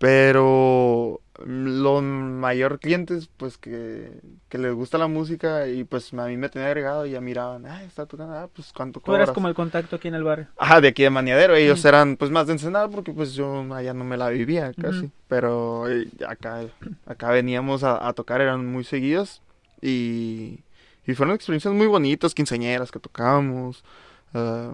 [0.00, 4.10] Pero los mayor clientes, pues que,
[4.48, 7.66] que les gusta la música y pues a mí me tenía agregado y ya miraban,
[7.66, 9.34] ah, está tocando, ah, pues cuánto Tú eras cobras?".
[9.34, 10.48] como el contacto aquí en el barrio.
[10.56, 11.54] Ajá, de aquí de Maniadero.
[11.54, 11.88] Ellos Mm.
[11.88, 15.10] eran pues más de Ensenada porque pues yo allá no me la vivía casi.
[15.28, 16.62] Pero eh, acá,
[17.06, 19.42] acá veníamos a, a tocar, eran muy seguidos.
[19.82, 20.60] Y,
[21.06, 23.84] y fueron experiencias muy bonitas, quinceañeras que tocábamos.
[24.32, 24.72] ah,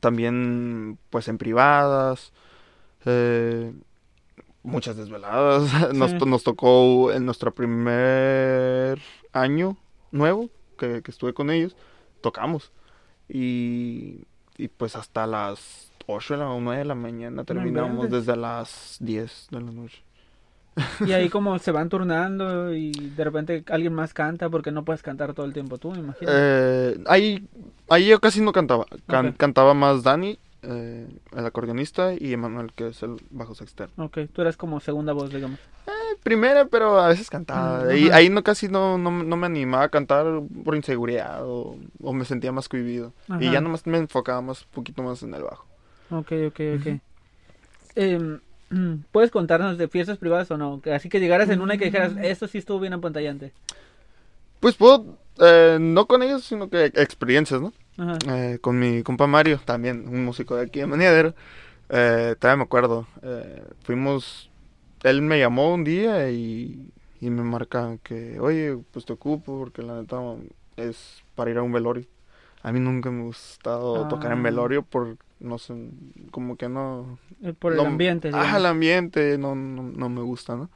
[0.00, 2.32] también pues en privadas.
[3.06, 3.72] eh,
[4.62, 5.92] muchas desveladas.
[5.94, 6.18] Nos, Sí.
[6.18, 8.98] to- nos tocó en nuestro primer
[9.32, 9.76] año
[10.12, 11.76] nuevo que, que estuve con ellos.
[12.20, 12.72] Tocamos.
[13.28, 14.24] Y,
[14.58, 18.96] y pues hasta las 8 de la, o 9 de la mañana terminamos desde las
[19.00, 20.02] 10 de la noche.
[21.06, 25.02] Y ahí como se van turnando y de repente alguien más canta porque no puedes
[25.02, 26.30] cantar todo el tiempo tú, me imagino.
[26.32, 27.46] Eh, ahí,
[27.88, 28.86] ahí yo casi no cantaba.
[29.06, 29.32] Can-.
[29.32, 34.04] Cantaba más Dani, eh, el acordeonista, y Emanuel, que es el bajo externo.
[34.04, 35.58] Ok, tú eras como segunda voz, digamos.
[36.22, 37.84] Primera, pero a veces cantaba.
[37.84, 40.26] Mm, Y ahí no casi no, no, no me animaba a cantar
[40.64, 43.12] por inseguridad o, o me sentía más cohibido.
[43.38, 45.66] Y ya nomás me enfocaba más, un poquito más en el bajo.
[46.10, 47.00] Ok, ok, ok.
[47.94, 48.40] Em,
[49.12, 50.80] ¿Puedes contarnos de fiestas privadas o no?
[50.92, 53.52] Así que llegaras en una y que dijeras, esto sí estuvo bien apantallante.
[54.60, 57.72] Pues puedo, eh, no con ellos, sino que experiencias, ¿no?
[57.98, 58.18] Ajá.
[58.28, 61.34] Eh, con mi compa Mario, también un músico de aquí de Maniadero.
[61.88, 63.06] Eh, todavía me acuerdo.
[63.22, 64.48] eh, fuimos,
[65.02, 69.82] él me llamó un día y, y me marca que, oye, pues te ocupo porque
[69.82, 70.16] la neta
[70.76, 72.04] es para ir a un velorio.
[72.62, 74.42] A mí nunca me ha gustado tocar en Ah.
[74.42, 75.74] velorio por, no sé,
[76.30, 77.18] como que no...
[77.42, 78.30] Eh, Por el no- ambiente.
[78.34, 80.68] Ah, el ambiente no, no, no me gusta, ¿no?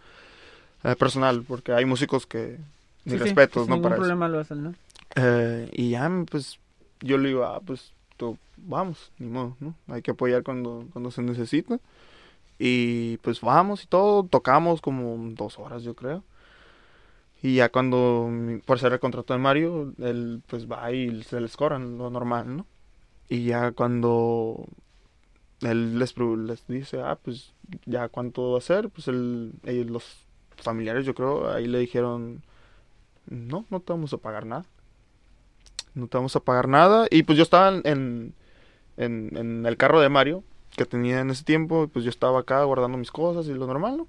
[0.82, 2.58] Eh, personal, porque hay músicos que...
[3.04, 3.76] Ni Sí, sí, respetos, sin ¿no?
[3.76, 4.00] ningún Para eso.
[4.02, 4.74] problema lo hacen, ¿no?
[5.16, 6.58] Eh, y ya, pues,
[7.00, 9.74] yo le digo, ah, pues, tú, vamos, ni modo, ¿no?
[9.88, 11.78] Hay que apoyar cuando, cuando se necesita.
[12.58, 16.22] Y pues vamos y todo, tocamos como dos horas, yo creo.
[17.42, 18.30] Y ya cuando,
[18.64, 22.56] por ser el contrato de Mario, él pues va y se les cobran lo normal,
[22.56, 22.66] ¿no?
[23.28, 24.64] Y ya cuando
[25.62, 27.52] él les, les dice, ah, pues
[27.86, 30.04] ya cuánto va a ser, pues él, ellos, los
[30.56, 32.42] familiares, yo creo, ahí le dijeron,
[33.28, 34.64] no, no te vamos a pagar nada.
[35.94, 37.06] No te vamos a pagar nada.
[37.10, 38.34] Y pues yo estaba en,
[38.96, 40.42] en, en el carro de Mario
[40.76, 41.88] que tenía en ese tiempo.
[41.88, 44.08] Pues yo estaba acá guardando mis cosas y lo normal, ¿no?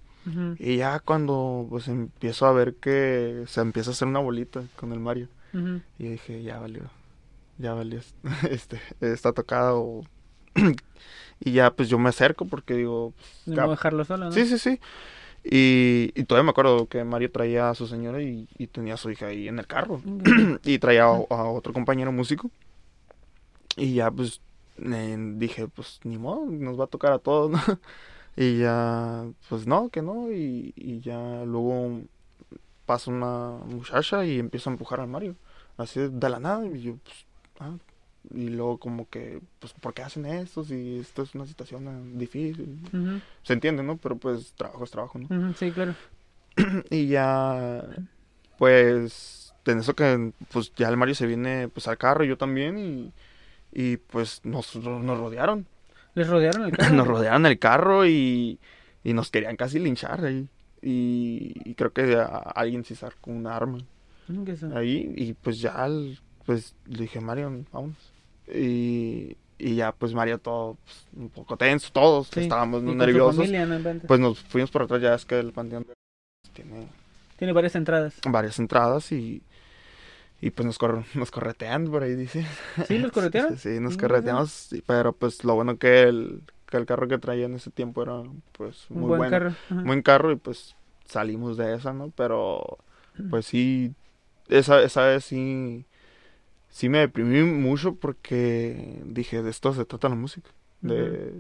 [0.57, 4.91] Y ya cuando pues empiezo a ver que se empieza a hacer una bolita con
[4.91, 5.27] el Mario.
[5.53, 5.81] ujú.
[5.99, 6.83] Y dije, ya valió.
[7.59, 7.99] Ya valió
[8.49, 9.75] este, esta tocada.
[9.75, 10.03] O...
[11.39, 13.13] y ya pues yo me acerco porque digo...
[13.45, 14.31] pues, cap- modo dejarlo solo, ¿no?
[14.31, 14.79] Sí, sí, sí.
[15.47, 18.97] Y, y todavía me acuerdo que Mario traía a su señora y, y tenía a
[18.97, 20.01] su hija ahí en el carro.
[20.63, 22.49] y traía a, a otro compañero músico.
[23.77, 24.41] Y ya pues
[24.77, 27.59] eh, dije, pues ni modo, nos va a tocar a todos, ¿no?
[28.37, 30.31] Y ya, pues no, que no.
[30.31, 32.01] Y, y ya luego
[32.85, 35.35] pasa una muchacha y empieza a empujar al Mario.
[35.77, 36.65] Así de la nada.
[36.67, 37.25] Y yo, pues,
[37.59, 37.77] ah.
[38.33, 40.63] Y luego como que, pues, ¿por qué hacen esto?
[40.63, 42.79] Si esto es una situación difícil.
[43.43, 43.97] Se entiende, ¿no?
[43.97, 45.53] Pero pues trabajo es trabajo, ¿no?
[45.55, 45.93] Sí, claro.
[46.89, 47.83] Y ya,
[48.57, 52.37] pues, en eso que, pues, ya el Mario se viene, pues, al carro, y yo
[52.37, 53.11] también, y,
[53.73, 55.65] y pues, nos, nos rodearon.
[56.13, 56.95] Les rodearon el carro.
[56.95, 58.59] Nos rodearon el carro y,
[59.03, 60.47] y nos querían casi linchar ahí.
[60.81, 63.79] Y, y creo que a- alguien sí sacó un arma
[64.27, 64.75] Mm, eso.
[64.75, 68.11] ahí, y pues ya, el- pues, le dije, Mario, vámonos.
[68.53, 73.35] Y, y ya, pues, Mario todo, pues, un poco tenso, todos Sí, estábamos muy nerviosos.
[73.37, 73.75] familia, ¿no?
[73.75, 74.07] Inventes.
[74.07, 75.85] Pues nos fuimos por atrás, ya es que el panteón
[76.53, 76.87] tiene
[77.37, 78.15] Tiene varias entradas.
[78.25, 79.41] varias entradas y,
[80.41, 82.45] y pues nos, cor- nos corretean por ahí, dice.
[82.87, 83.57] ¿Sí los corretearon?
[83.57, 87.17] Sí, sí, nos Mm, correteamos, pero pues lo bueno que el, que el carro que
[87.17, 88.21] traía en ese tiempo era
[88.57, 89.31] pues Un muy buen bueno.
[89.31, 89.49] carro.
[89.69, 89.81] Ajá.
[89.83, 92.11] Buen carro y pues salimos de esa, ¿no?
[92.15, 92.77] Pero
[93.29, 93.93] pues sí,
[94.49, 95.85] esa, esa vez sí,
[96.75, 100.49] sí me deprimí mucho porque dije, de esto se trata la música.
[100.81, 101.31] De,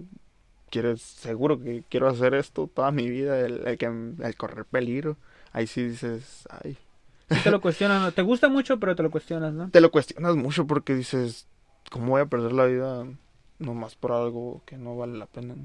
[0.69, 5.17] quieres, seguro que quiero hacer esto toda mi vida, el, el que, el correr peligro.
[5.51, 6.77] Ahí sí dices, ay,
[7.29, 8.11] Sí te lo cuestionas, ¿no?
[8.13, 9.69] Te gusta mucho, pero te lo cuestionas, ¿no?
[9.69, 11.47] te lo cuestionas mucho porque dices,
[11.91, 13.05] ¿cómo voy a perder la vida
[13.59, 15.55] nomás por algo que no vale la pena?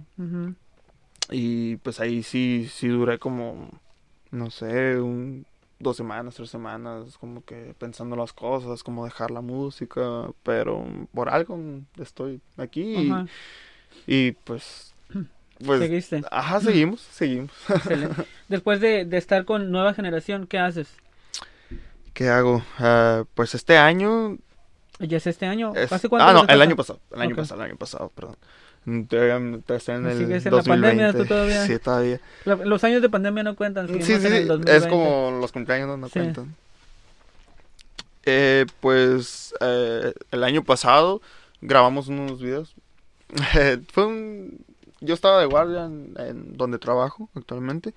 [1.31, 3.71] Y pues ahí sí, sí duré como,
[4.33, 5.47] no sé, un,
[5.81, 11.31] dos semanas, tres semanas, como que pensando las cosas, como dejar la música, pero por
[11.31, 11.59] algo
[11.99, 13.27] estoy aquí y, Ajá.
[14.07, 14.95] y, pues,
[15.65, 16.23] pues, Seguiste.
[16.31, 17.51] ajá, seguimos, seguimos.
[17.69, 18.25] Excelente.
[18.49, 20.95] Después de, de estar con nueva generación, ¿qué haces?
[22.13, 22.63] ¿Qué hago?
[22.79, 24.39] Ah, pues este año
[25.01, 25.73] ¿Ya es este año?
[25.91, 26.27] ¿Hace cuánto?
[26.27, 28.37] Ah, no, el año pasado, el año pasado, el año pasado, perdón.
[28.87, 31.19] Estoy en el ¿Sigues en la pandemia 2020.
[31.19, 31.67] tú todavía?
[31.67, 32.21] Sí, todavía.
[32.45, 33.87] La- los años de pandemia no cuentan.
[33.89, 34.77] Sí, sí, en el sí, 2020.
[34.77, 36.15] es como los cumpleaños no, no Sí.
[36.15, 36.55] cuentan.
[38.25, 41.21] Eh, pues eh, el año pasado
[41.61, 42.75] grabamos unos videos.
[43.93, 44.59] Fue un...
[45.01, 47.95] Yo estaba de guardia en, en donde trabajo actualmente.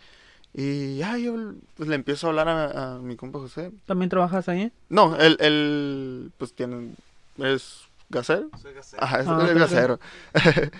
[0.54, 1.36] Y ya yo
[1.76, 3.72] pues, le empiezo a hablar a, a mi compa José.
[3.86, 4.72] ¿También trabajas ahí?
[4.90, 6.92] No, él, él pues tiene...
[7.40, 7.82] Es
[8.14, 8.50] gasero.
[8.62, 9.04] Soy gasero.
[9.04, 10.00] Ajá, es, Ah, es gasero.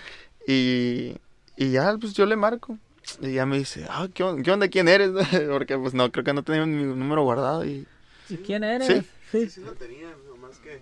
[0.46, 1.16] y,
[1.56, 2.78] y ya, pues yo le marco.
[3.20, 4.68] Y ya me dice, ah, ¿qué, on- qué onda?
[4.68, 5.10] ¿Quién eres?
[5.50, 7.64] Porque pues no, creo que no tenía mi número guardado.
[7.64, 7.86] Y
[8.30, 8.86] ¿Y quién eres?
[8.88, 9.02] Sí.
[9.30, 10.80] Sí, sí lo tenía, nomás que...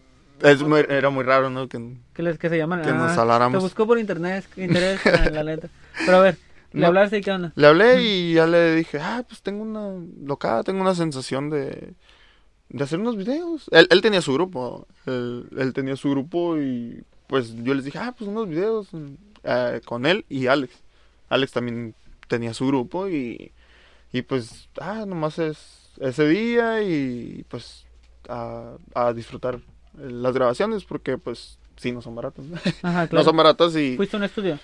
[0.49, 1.69] es muy- era muy raro, ¿no?
[1.69, 2.83] Que, Que, les, que se llaman.
[2.83, 3.63] que nos ah, Te habláramos.
[3.63, 5.01] buscó por internet, interés,
[5.33, 5.69] la neta.
[6.05, 6.37] Pero a ver,
[6.73, 6.87] ¿le No.
[6.89, 7.53] hablaste y qué onda?
[7.57, 11.95] Le hablé y ya le dije, ah, pues tengo una locada, tengo una sensación de,
[12.73, 13.69] de hacer unos videos.
[13.71, 17.99] Él, él tenía su grupo, él, él tenía su grupo y pues yo les dije,
[17.99, 18.89] ah, pues unos videos
[19.45, 20.75] eh, con él y Alex.
[21.29, 21.95] Alex también
[22.29, 23.53] tenía su grupo y,
[24.13, 27.85] y pues, ah, nomás es ese día y pues
[28.29, 29.61] a, a disfrutar
[29.99, 32.45] las grabaciones porque pues sí, no son baratas.
[32.83, 33.97] Ajá, No son baratas y...
[33.97, 34.59] ¿Fuiste a un estudio?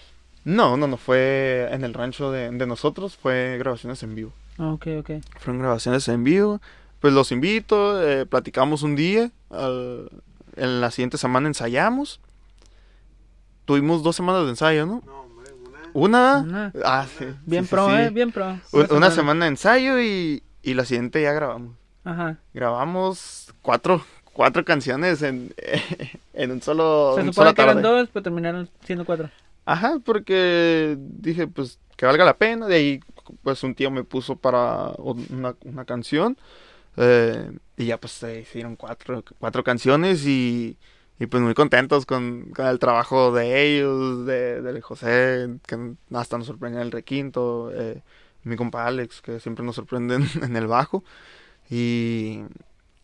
[0.45, 4.33] No, no, no, fue en el rancho de, de nosotros, fue grabaciones en vivo.
[4.57, 5.11] Ah, ok, ok.
[5.39, 6.61] Fueron grabaciones en vivo.
[7.01, 9.31] Pues los invito, eh, platicamos un día.
[9.51, 10.11] al-
[10.57, 12.21] en la siguiente semana ensayamos.
[13.65, 15.03] Tuvimos dos semanas de ensayo, ¿no?
[15.07, 15.79] No, hombre, una...
[15.93, 16.39] Una.
[16.41, 16.73] Una.
[16.85, 17.27] Ah, sí.
[17.45, 17.95] Bien sí, pro, sí.
[17.95, 18.11] ¿eh?
[18.11, 18.59] Bien pro.
[18.73, 21.77] Un- Una semana de ensayo y, y la siguiente ya grabamos.
[22.05, 22.39] Ajá.
[22.55, 25.55] Grabamos cuatro, cuatro canciones en,
[26.33, 27.13] en un solo.
[27.17, 29.31] Se un supone sola que eran dos, pero terminaron siendo cuatro.
[29.67, 32.67] Ajá, porque dije, pues, que valga la pena.
[32.67, 33.01] De ahí,
[33.43, 36.39] pues, un tío me puso para una, una canción.
[36.99, 40.77] Eh, y ya, pues, se hicieron cuatro, cuatro canciones y,
[41.19, 46.39] y, pues, muy contentos con, con el trabajo de ellos, de, del José, que hasta
[46.39, 47.71] nos sorprendió en el requinto.
[47.75, 48.03] eh,
[48.45, 51.05] mi compa Alex, que siempre nos sorprende en, en el bajo.
[51.71, 52.43] Y,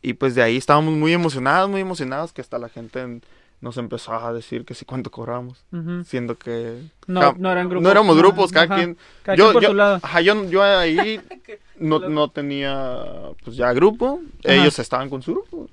[0.03, 3.21] y, pues, de ahí estábamos muy emocionados, muy emocionados, que hasta la gente
[3.65, 5.65] nos empezó a decir que sí, cuánto cobramos
[6.05, 7.83] siendo que No, ja- no eran grupos.
[7.85, 8.75] no éramos grupos, cada ajá.
[8.77, 8.97] quien.
[9.23, 9.99] Cada yo, quien por yo- su lado.
[10.03, 11.21] ajá, yo, yo ahí
[11.79, 13.05] no, no tenía
[13.43, 14.55] pues ya grupo, Ajá.
[14.55, 15.69] ellos estaban con su grupo.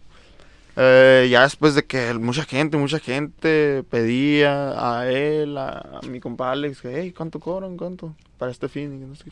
[0.77, 6.21] Eh, ya después de que mucha gente, mucha gente pedía a él, a, a mi
[6.21, 7.75] compa Alex, que, hey, ¿cuánto cobran?
[7.75, 8.15] ¿Cuánto?
[8.37, 8.93] Para este fin.
[9.03, 9.25] Y no sé.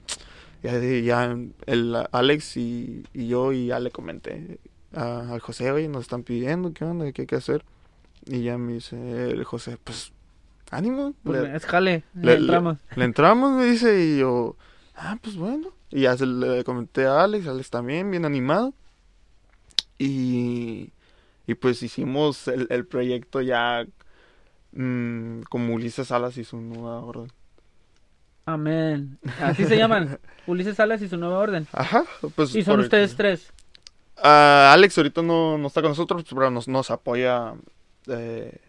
[0.62, 4.60] Ya, ya el Alex y, y yo y ya le comenté
[4.94, 7.10] a- al José, oye, nos están pidiendo, ¿qué onda?
[7.14, 7.64] ¿Qué hay que hacer?
[8.30, 10.12] Y ya me dice el José, pues,
[10.72, 11.14] ánimo.
[11.24, 12.04] Pues, le- es jale.
[12.14, 12.78] le- entramos.
[12.96, 14.56] le entramos, me dice, y yo,
[14.96, 15.70] ah, pues bueno.
[15.90, 18.74] Y ya se le comenté a Alex, Alex también, bien animado.
[19.98, 20.92] Y,
[21.48, 23.86] y pues hicimos el, el proyecto ya
[24.74, 27.32] mm, como Ulises Salas y su nueva orden.
[28.46, 29.20] Amén.
[29.42, 30.20] Así se llaman.
[30.48, 31.68] Ulises Salas y su nueva orden.
[31.72, 32.56] Ajá, pues.
[32.56, 33.52] Y son ustedes tres.
[34.18, 37.54] Ah, Alex ahorita no, no está con nosotros, pero nos, nos apoya
[38.10, 38.60] eh,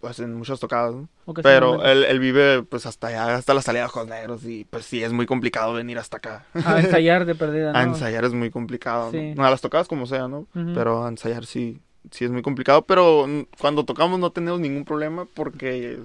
[0.00, 1.08] pues en muchas tocadas, ¿no?
[1.42, 4.84] Pero él, él vive pues hasta allá, hasta la salida de Ojos Negros y pues
[4.84, 6.44] sí, es muy complicado venir hasta acá.
[6.64, 7.78] A ensayar de perdida, ¿no?
[7.78, 9.12] A ensayar es muy complicado.
[9.12, 9.32] Sí.
[9.36, 10.46] No, a las tocadas como sea, ¿no?
[10.74, 13.26] Pero a ensayar sí, sí es muy complicado, pero
[13.60, 16.00] cuando tocamos no tenemos ningún problema porque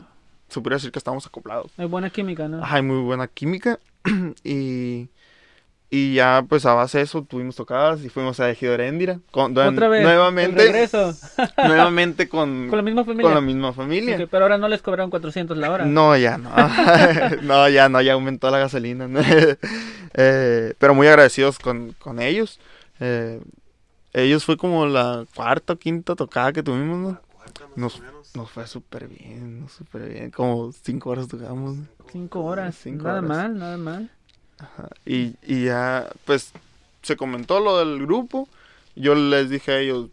[0.48, 1.72] se podría decir que estamos acoplados.
[1.78, 2.64] Hay buena química, ¿no?
[2.64, 3.80] Ajá, hay muy buena química
[4.44, 5.10] y,
[5.90, 9.20] y ya, pues a base de eso, tuvimos tocadas y fuimos a Ejido Heréndira.
[9.32, 10.04] Con, Otra vez.
[10.04, 10.62] Nuevamente.
[10.62, 11.14] El regreso.
[11.66, 13.24] nuevamente con, Con la misma familia.
[13.24, 14.18] con la misma familia.
[14.18, 15.86] Ok, pero ahora no les cobraron 400 la hora.
[15.86, 16.52] No, ya no.
[17.44, 19.08] no, ya no, ya aumentó la gasolina.
[20.14, 22.60] Eh, pero muy agradecidos con, con ellos.
[23.00, 23.40] Eh,
[24.12, 27.22] ellos fue como la cuarta o quinta tocada que tuvimos, ¿no?
[27.76, 28.02] Nos,
[28.36, 30.32] nos fue súper bien, súper bien.
[30.32, 31.78] Como cinco horas tocamos.
[31.78, 31.86] ¿no?
[32.12, 32.76] Cinco horas.
[32.76, 33.30] Cinco nada horas.
[33.30, 34.12] mal, nada mal.
[34.60, 34.90] Ajá.
[35.06, 36.52] Y, y ya, pues,
[37.04, 38.48] se comentó lo del grupo.
[38.96, 40.10] Yo les dije a ellos,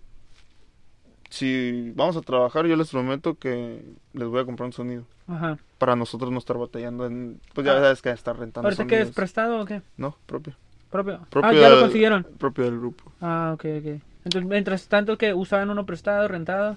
[1.31, 3.83] si vamos a trabajar, yo les prometo que
[4.13, 5.05] les voy a comprar un sonido.
[5.27, 5.59] Ajá.
[5.79, 7.41] Para nosotros no estar batallando en...
[7.55, 7.81] Pues ya Ah.
[7.81, 9.11] sabes que estar rentando ¿Ahorita qué es?
[9.11, 9.83] ¿Prestado o qué?
[9.97, 10.55] No, propio.
[10.91, 11.21] ¿Propio?
[11.31, 12.25] Propio ah, ya lo consiguieron.
[12.39, 13.11] Propio del grupo.
[13.21, 14.01] Ah, ok, ok.
[14.25, 16.77] Entonces, mientras tanto que usaban uno prestado, rentado.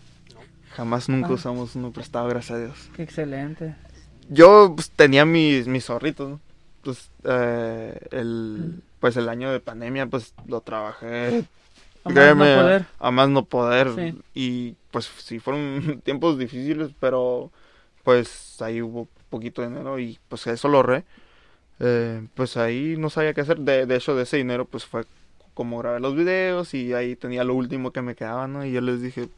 [0.75, 1.33] Jamás nunca Ah.
[1.33, 2.89] usamos uno prestado, gracias a Dios.
[2.95, 3.75] Qué excelente.
[4.29, 6.39] Yo pues, tenía mis, mis zorritos, ¿no?
[6.83, 11.45] Pues, eh, el, pues el año de pandemia, pues lo trabajé.
[12.03, 12.85] A más créeme, no poder.
[12.99, 13.93] a más no poder.
[13.95, 14.21] Sí.
[14.33, 17.51] Y pues sí, fueron tiempos difíciles, pero
[18.03, 21.03] pues ahí hubo poquito dinero y pues eso lo ahorré.
[21.79, 23.59] Eh, pues ahí no sabía qué hacer.
[23.59, 25.05] De, de hecho, de ese dinero, pues fue
[25.53, 28.65] como grabé los videos y ahí tenía lo último que me quedaba, ¿no?
[28.65, 29.29] Y yo les dije,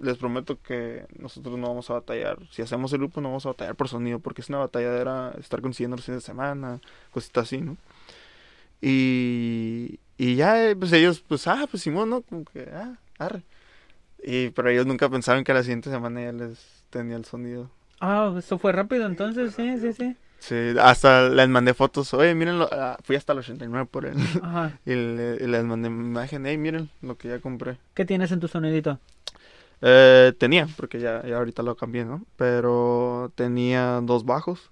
[0.00, 2.38] les prometo que nosotros no vamos a batallar.
[2.50, 5.60] Si hacemos el grupo, no vamos a batallar por sonido, porque es una batalladera estar
[5.60, 6.80] consiguiendo los fines de semana,
[7.12, 7.76] cositas así, ¿no?
[8.80, 12.22] Y, y ya, eh, pues ellos, pues, ah, pues Simón, ¿no?
[12.22, 13.42] Como que, ah, arre.
[14.22, 17.70] Y, pero ellos nunca pensaron que la siguiente semana ya les tenía el sonido.
[18.00, 20.16] Ah, eso fue rápido entonces, sí, sí, sí.
[20.38, 24.16] Sí, hasta les mandé fotos, oye, miren, lo- ah, fui hasta el 89 por él.
[24.42, 24.78] Ajá.
[24.86, 27.76] y, le- y les mandé imagen, hey, miren lo que ya compré.
[27.94, 28.98] ¿Qué tienes en tu sonidito?
[29.82, 32.24] Eh, tenía, porque ya, ya ahorita lo cambié, ¿no?
[32.36, 34.70] Pero tenía dos bajos,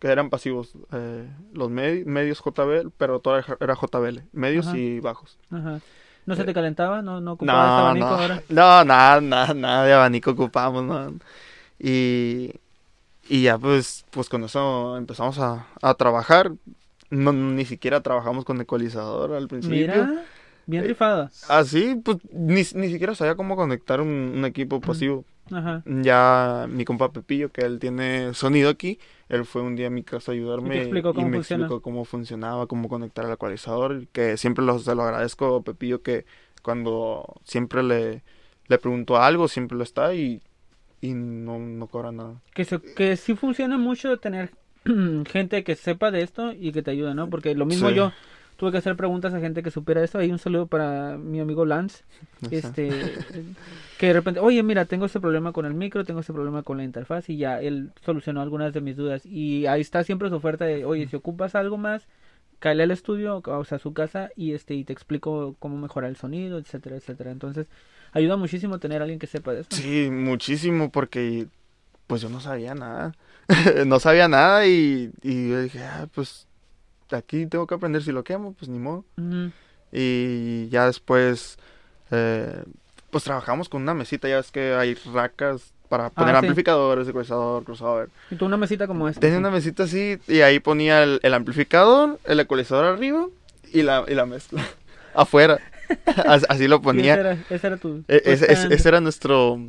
[0.00, 0.72] que eran pasivos.
[0.92, 4.22] eh, los medi- medios JBL, pero todo era JBL.
[4.32, 4.76] Medios Ajá.
[4.78, 5.38] y bajos.
[5.50, 5.80] Ajá.
[6.26, 7.02] ¿No se Eh, te calentaba?
[7.02, 8.42] ¿No, no ocupabas No, abanico no, ahora?
[8.48, 11.14] no, nada, nada, nada de abanico ocupamos, ¿no?
[11.78, 12.52] Y,
[13.28, 16.52] y ya pues, pues con eso empezamos a, a trabajar.
[17.10, 19.78] No, ni siquiera trabajamos con ecualizador al principio.
[19.78, 20.24] Mira,
[20.66, 21.30] bien Eh, rifado.
[21.48, 25.24] Así, pues ni, ni siquiera sabía cómo conectar un, un equipo pasivo.
[25.52, 25.82] Ajá.
[25.86, 28.98] Ya mi compa Pepillo, que él tiene sonido aquí,
[29.28, 31.64] él fue un día a mi casa a ayudarme Y cómo me funciona.
[31.66, 36.02] explicó cómo funcionaba, cómo conectar el ecualizador, que siempre lo, se lo agradezco a Pepillo
[36.02, 36.26] que
[36.62, 38.22] cuando siempre le,
[38.66, 40.42] le pregunto algo, siempre lo está y,
[41.00, 42.40] y no, no cobra nada.
[42.52, 44.50] Que, se- que sí funciona mucho tener
[45.28, 47.30] gente que sepa de esto y que te ayude, ¿no?
[47.30, 47.94] Porque lo mismo Sí.
[47.94, 48.10] yo
[48.56, 50.18] tuve que hacer preguntas a gente que supiera esto.
[50.18, 52.04] Hay un saludo para mi amigo Lance,
[52.40, 52.90] No este,
[53.98, 56.78] que de repente, oye, mira, tengo este problema con el micro, tengo este problema con
[56.78, 59.24] la interfaz y ya él solucionó algunas de mis dudas.
[59.26, 62.08] Y ahí está siempre su oferta de, oye, si ocupas algo más,
[62.58, 66.10] cáele al estudio, o sea, a su casa y este y te explico cómo mejorar
[66.10, 67.30] el sonido, etcétera, etcétera.
[67.30, 67.66] Entonces,
[68.12, 69.76] ayuda muchísimo tener a alguien que sepa de esto.
[69.76, 71.46] Sí, muchísimo, porque
[72.06, 73.12] pues yo no sabía nada.
[73.86, 76.46] no sabía nada y, y yo dije, ah, pues
[77.10, 79.04] aquí tengo que aprender si lo quemo, pues ni modo.
[79.92, 81.58] Y ya después,
[82.10, 82.62] eh,
[83.10, 86.38] pues trabajamos con una mesita, ya ves que hay racas para poner sí.
[86.38, 88.10] amplificadores, ecualizador, cruzador.
[88.30, 89.20] Y tú una mesita como esta.
[89.20, 89.40] Tenía sí.
[89.40, 93.28] una mesita así y ahí ponía el, el amplificador, el ecualizador arriba
[93.72, 94.64] y la, y la mezcla
[95.14, 95.60] afuera.
[96.26, 97.12] As- Así lo Sí, ponía.
[97.14, 97.98] ese, era, ese era tu...
[98.08, 98.72] E- tu ese, ese- stand.
[98.72, 99.60] ese era nuestro...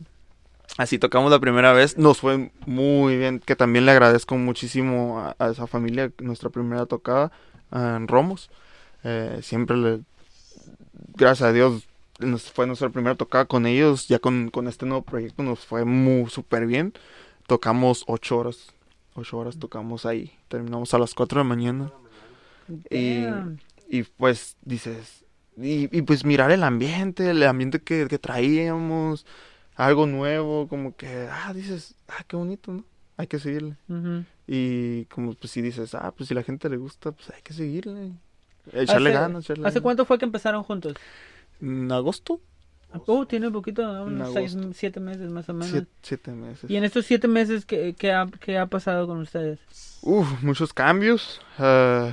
[0.77, 5.35] Así tocamos la primera vez, nos fue muy bien, que también le agradezco muchísimo a,
[5.39, 7.31] a esa familia, nuestra primera tocada
[7.71, 8.49] en Romos.
[9.03, 10.01] Eh, siempre le...
[11.15, 11.87] Gracias a Dios,
[12.19, 15.83] nos fue nuestra primera tocada con ellos, ya con, con este nuevo proyecto nos fue
[15.83, 16.93] muy súper bien.
[17.47, 18.73] Tocamos ocho horas,
[19.15, 21.91] ocho horas tocamos ahí, terminamos a las cuatro de la mañana.
[22.91, 23.25] y-.
[23.89, 25.23] Y pues dices,
[25.55, 29.25] y, y, pues mirar el ambiente, el ambiente que, que traíamos,
[29.77, 32.83] algo nuevo, como que, ah, dices, ah, qué bonito, ¿no?
[33.15, 33.75] Hay que seguirle.
[34.45, 37.53] Y como pues si dices, ah, pues si la gente le gusta, pues hay que
[37.53, 38.11] seguirle.
[38.73, 40.95] Echarle ¿Hace- ganas, echarle ¿Hace cuánto fue que empezaron juntos?
[41.61, 42.41] ¿En agosto?
[43.05, 45.69] Oh, tiene poquito, unos seis, siete meses más o menos.
[45.71, 46.69] Siete, siete meses.
[46.69, 49.59] Y en estos siete meses, ¿qué, qué, ha, qué ha pasado con ustedes?
[50.01, 51.41] Uf, muchos cambios.
[51.57, 52.11] ah,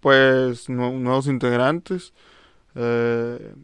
[0.00, 2.12] pues nue- nuevos integrantes.
[2.76, 3.54] eh,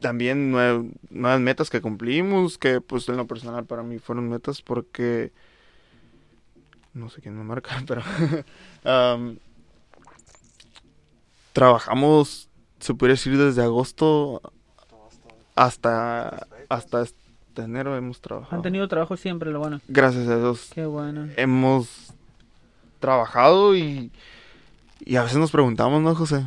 [0.00, 4.62] también nue- nuevas metas que cumplimos, que pues en lo personal para mí fueron metas
[4.62, 5.32] porque...
[6.94, 8.02] No sé quién me marca, pero...
[8.84, 9.38] am,
[11.52, 12.48] trabajamos,
[12.80, 14.40] se puede decir, desde agosto
[15.54, 18.56] hasta, hasta este enero hemos trabajado.
[18.56, 19.80] Han tenido trabajo siempre, lo bueno.
[19.88, 21.28] Gracias a Dios Qué bueno.
[21.36, 22.12] hemos
[23.00, 24.10] trabajado y,
[25.00, 26.46] Y a veces nos preguntamos, ¿no, José?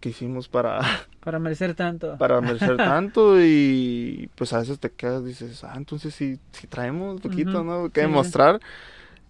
[0.00, 0.80] ¿Qué hicimos para,
[1.24, 2.16] Para merecer tanto.
[2.16, 3.40] para merecer tanto?
[3.40, 7.62] Y pues a veces te quedas, dices, ah, entonces sí, sí traemos un poquito.
[7.64, 7.90] ¿no?
[7.90, 8.06] Que Sí.
[8.06, 8.60] demostrar.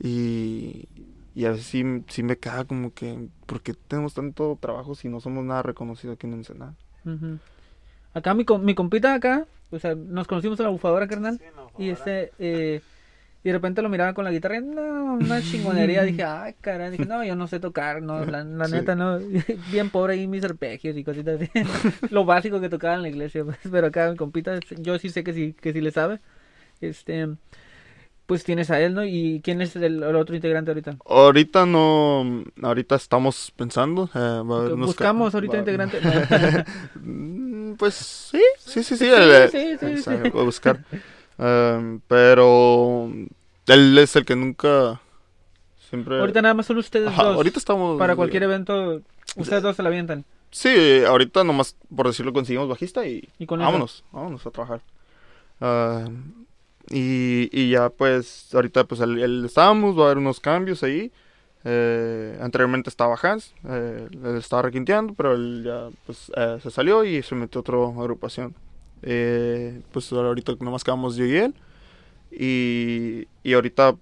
[0.03, 0.89] Y,
[1.35, 5.09] y a veces sí, sí me queda como que, ¿por qué tenemos tanto trabajo si
[5.09, 6.75] no somos nada reconocidos aquí en Ensenada?
[7.05, 7.39] Ujú.
[8.15, 11.39] Acá mi, mi compita acá, o sea, nos conocimos en la bufadora, carnal.
[11.39, 11.93] Sí, no, Y ahora.
[11.93, 12.83] este, eh,
[13.43, 16.03] y de repente lo miraba con la guitarra y no, una chingonería.
[16.03, 16.91] Dije, ay, caray.
[16.91, 18.73] Dije, no, yo no sé tocar, no, la, la Sí.
[18.73, 19.19] neta, no.
[19.73, 21.51] Bien pobre ahí mis arpegios y cositas así.
[22.11, 23.45] lo básico que tocaba en la iglesia.
[23.45, 26.21] pues, pero acá mi compita, yo sí sé que sí, que sí le sabe.
[26.81, 27.29] Este,
[28.27, 29.05] pues tienes a él, ¿no?
[29.05, 30.97] ¿Y quién es el, el otro integrante ahorita?
[31.05, 34.09] Ahorita no, ahorita estamos pensando.
[34.15, 34.43] eh,
[34.77, 35.99] Buscamos ahorita va- integrante.
[36.95, 39.07] Mm, Pues sí, sí, sí, sí.
[39.09, 40.11] el- sí, sí, el- sí.
[40.11, 40.81] A buscar.
[41.43, 43.11] Em, pero
[43.67, 45.01] él es el que nunca
[45.89, 46.19] siempre.
[46.21, 47.37] ahorita nada más son ustedes Ajá, dos.
[47.37, 47.99] ahorita estamos.
[47.99, 49.01] Para cualquier evento,
[49.37, 50.25] ustedes dos se la avientan.
[50.51, 53.67] Sí, ahorita nomás por decirlo conseguimos bajista y Y con eso.
[53.67, 54.81] vámonos, vámonos a trabajar.
[55.61, 56.09] Ah,
[56.91, 61.11] y, y ya pues ahorita pues él, él estábamos, va a haber unos cambios ahí.
[61.65, 67.05] Eh, anteriormente estaba Hans, eh, él estaba requinteando, pero él ya pues eh, se salió
[67.05, 68.55] y se metió a otra agrupación.
[69.03, 71.55] Eh, pues ahorita nomás quedamos yo y él.
[72.31, 73.95] Y, y ahorita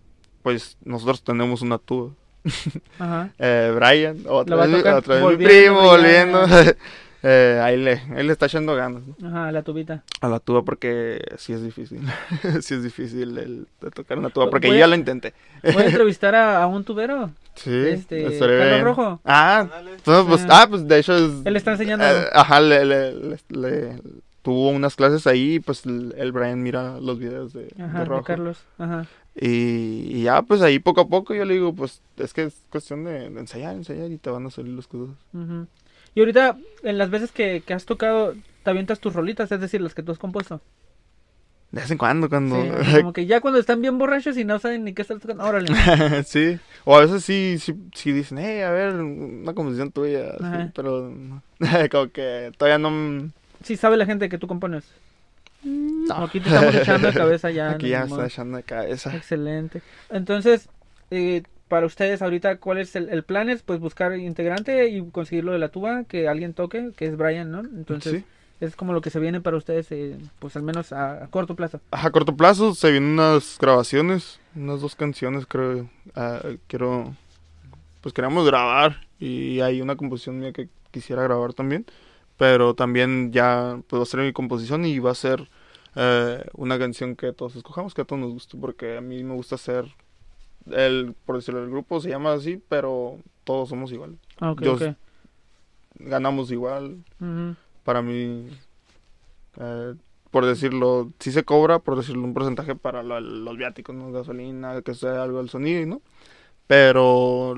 [0.43, 2.11] pues nosotros tenemos una tuba.
[2.99, 3.31] Ajá.
[3.39, 5.91] Eh, Brian, otra a vez, mi- otra vez mi volviendo primo, ya.
[5.91, 6.41] volviendo.
[7.21, 9.29] Eh, ahí, le, ahí le está echando ganas ¿no?
[9.29, 10.05] Ajá, la tubita.
[10.21, 12.01] a la tuba porque sí es difícil.
[12.63, 15.35] sí es difícil el, de tocar una tuba Voy porque a- yo ya la intenté.
[15.65, 17.33] Voy a entrevistar a, a un tubero.
[17.57, 18.85] Sí, Este, Carlos bien.
[18.85, 19.21] Rojo.
[19.25, 19.67] Ah,
[20.07, 20.63] no, pues, Ah.
[20.63, 21.33] ah, pues de hecho es...
[21.45, 22.05] Él está enseñando.
[22.07, 24.03] eh, ajá, le, le- le- le-
[24.49, 28.25] tuvo unas clases ahí y pues el, Brian mira los videos de, Ajá, de Rojo.
[28.25, 28.65] Carlos.
[28.79, 29.05] Ajá.
[29.37, 32.55] Y, y ya pues ahí poco a poco yo le digo pues es que es
[32.71, 35.15] cuestión de, de ensayar, ensayar y te van a salir las cosas.
[35.35, 35.67] ujú.
[36.15, 38.33] Y ahorita, en las veces que, que has tocado,
[38.65, 40.63] te avientas tus rolitas, es decir, las que tú has compuesto.
[41.71, 42.57] De vez en cuando cuando...
[42.83, 45.45] Sí, como que ya cuando están bien borrachos y no saben ni qué están tocando,
[45.45, 45.69] órale.
[46.25, 50.73] sí, o a veces sí, sí, sí dicen, hey, a ver, una composición tuya, Ajá.
[50.75, 51.13] pero
[51.91, 53.31] como que todavía no...
[53.63, 54.85] Sí sabe la gente que tú compones.
[55.63, 56.15] no.
[56.25, 57.71] Aquí te estamos echando de cabeza ya.
[57.73, 59.15] Aquí ya está echando de cabeza.
[59.17, 59.83] Excelente.
[60.11, 60.69] Entonces,
[61.11, 63.49] eh, para ustedes ahorita, ¿cuál es el, el plan?
[63.51, 67.17] Es pues buscar integrante y conseguir lo de la tuba, que alguien toque, que es
[67.17, 67.61] Brian, ¿no?
[67.61, 68.25] Entonces, Sí.
[68.61, 71.55] es como lo que se viene para ustedes, eh, pues al menos a, a corto
[71.57, 71.81] plazo.
[71.91, 75.91] A corto plazo se vienen unas grabaciones, unas dos canciones creo.
[76.15, 77.15] ah, quiero,
[78.01, 81.85] pues queremos grabar y hay una composición mía que quisiera grabar también.
[82.39, 85.49] Pero también ya puedo hacer mi composición y va a ser
[85.97, 89.35] eh, una canción que todos escojamos, que a todos nos guste, porque a mí me
[89.35, 89.85] gusta hacer,
[90.71, 94.17] el, por decirlo, el grupo se llama así, pero todos somos igual.
[94.41, 94.77] Ah, ok, Yo-.
[95.99, 97.03] Ganamos igual,
[97.83, 98.49] para mí,
[99.59, 99.95] eh,
[100.31, 104.13] por decirlo, sí se cobra, por decirlo, un porcentaje para lo- los viáticos, ¿no?
[104.13, 106.03] Gasolina, que sea algo del sonido, ¿no?
[106.69, 107.55] Pero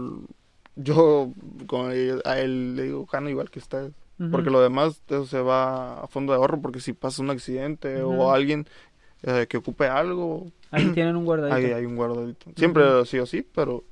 [0.77, 1.33] yo
[1.67, 3.93] con él- a él le digo, gano igual que ustedes.
[4.31, 8.03] Porque lo demás eso se va a fondo de ahorro, porque si pasa un accidente
[8.03, 8.23] Ujú.
[8.23, 8.67] o alguien
[9.23, 11.57] eh, que ocupe algo, Ahí tienen un guardadito.
[11.57, 12.51] ahí hay un guardadito.
[12.57, 13.07] Siempre Ujú.
[13.07, 13.83] sí o sí, pero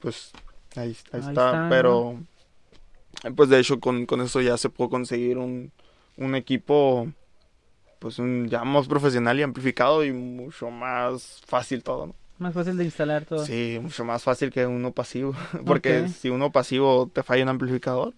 [0.00, 0.32] pues
[0.76, 1.30] ahí, ahí Ahí está.
[1.30, 2.20] está, pero
[3.36, 5.70] pues de hecho con, con eso ya se puede conseguir un,
[6.16, 7.08] un equipo
[7.98, 12.14] pues un, ya más profesional y amplificado y mucho más fácil todo, ¿no?
[12.38, 13.46] Más fácil de instalar todo.
[13.46, 15.34] Sí, mucho más fácil que uno pasivo.
[15.64, 16.08] Porque Ok.
[16.08, 18.14] si uno pasivo te falla un amplificador.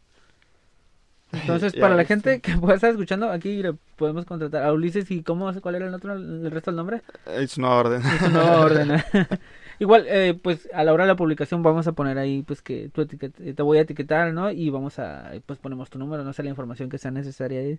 [1.33, 5.23] Entonces, para la gente que pueda estar escuchando, aquí le podemos contratar a Ulises y
[5.23, 7.03] ¿cómo, cuál era el otro, el resto del nombre?
[7.27, 8.03] Es una orden.
[8.03, 8.91] Es una orden.
[8.93, 9.05] ¿eh?
[9.81, 12.89] Igual, eh, pues a la hora de la publicación vamos a poner ahí, pues que
[12.93, 14.51] tú etiquet- te voy a etiquetar, ¿no?
[14.53, 17.79] Y vamos a, pues ponemos tu número, no sé, la información que sea necesaria ahí.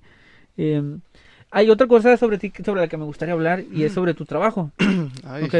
[0.57, 0.97] Eh,
[1.51, 4.25] hay otra cosa sobre ti sobre la que me gustaría hablar y es sobre tu
[4.25, 4.71] trabajo.
[5.23, 5.55] Ay, Ok.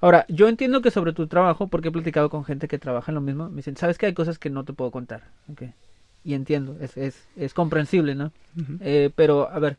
[0.00, 3.14] Ahora, yo entiendo que sobre tu trabajo, porque he platicado con gente que trabaja en
[3.16, 5.22] lo mismo, me dicen, sabes que hay cosas que no te puedo contar.
[5.48, 5.62] Ok.
[6.24, 8.30] Y entiendo, es, es, es comprensible, ¿no?
[8.80, 9.76] Eh, pero, a ver,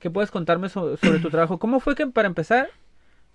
[0.00, 1.58] ¿qué puedes contarme so- sobre tu trabajo?
[1.58, 2.70] ¿Cómo fue que, para empezar,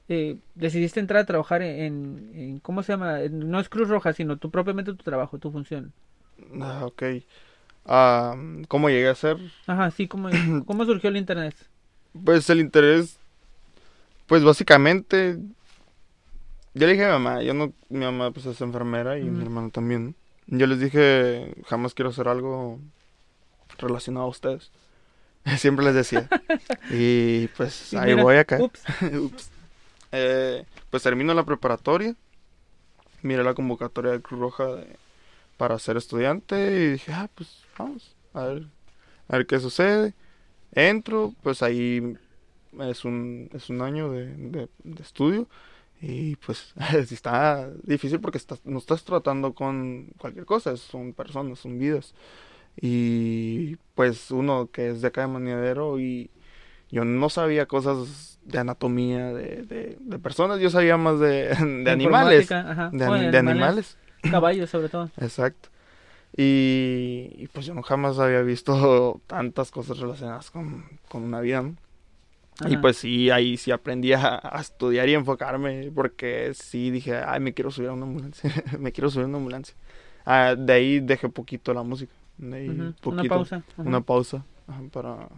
[0.10, 3.22] eh, decidiste entrar a trabajar en, en- ¿cómo se llama?
[3.22, 5.94] En- No es Cruz Roja, sino tu propiamente tu trabajo, tu función.
[6.62, 7.04] Ah, ok.
[7.86, 8.36] Ah,
[8.68, 9.38] ¿Cómo llegué a ser?
[9.68, 10.30] Ajá, sí, ¿cómo,
[10.66, 11.56] cómo surgió el internet?
[12.26, 13.18] Pues el interés,
[14.28, 15.38] pues básicamente,
[16.74, 19.42] yo le dije a mi mamá, yo no, mi mamá pues es enfermera y mi
[19.44, 20.16] hermano también.
[20.52, 22.80] Yo les dije, jamás quiero hacer algo
[23.78, 24.72] relacionado a ustedes.
[25.58, 26.28] Siempre les decía.
[26.92, 28.58] y pues Y ahí mira, voy acá.
[28.62, 28.82] Ups.
[29.20, 29.50] Ups.
[30.12, 32.16] Eh, pues termino la preparatoria.
[33.22, 34.96] Miré la convocatoria de Cruz Roja de,
[35.58, 38.64] para ser estudiante y dije, ah, pues vamos, a ver,
[39.28, 40.14] a ver qué sucede.
[40.72, 42.16] Entro, pues ahí
[42.80, 45.48] es un, es un año de, de- de estudio
[46.02, 46.74] y pues
[47.12, 52.14] está difícil porque estás, no estás tratando con cualquier cosa, son personas, son vidas.
[52.82, 56.30] Y pues uno que es de acá de Maniadero y
[56.90, 61.50] yo no sabía cosas de anatomía de, de, de personas, yo sabía más de,
[61.84, 62.52] de animales.
[62.52, 62.90] Ajá.
[62.92, 63.98] De, Bueno, de animales.
[64.22, 65.10] Caballos, sobre todo.
[65.18, 65.70] Exacto.
[66.36, 71.64] Y, y, pues yo no jamás había visto tantas cosas relacionadas con, con una vida,
[71.64, 71.76] ¿no?
[72.68, 77.40] Y pues sí, ahí sí aprendí a, a estudiar y enfocarme, porque sí dije, ay,
[77.40, 79.76] me quiero subir a una ambulancia, me quiero subir a una ambulancia.
[80.26, 83.56] Ah, de ahí dejé poquito la música, de ahí Ujú, Una poquito, pausa.
[83.74, 83.82] ajá.
[83.84, 84.46] una pausa
[84.92, 85.30] para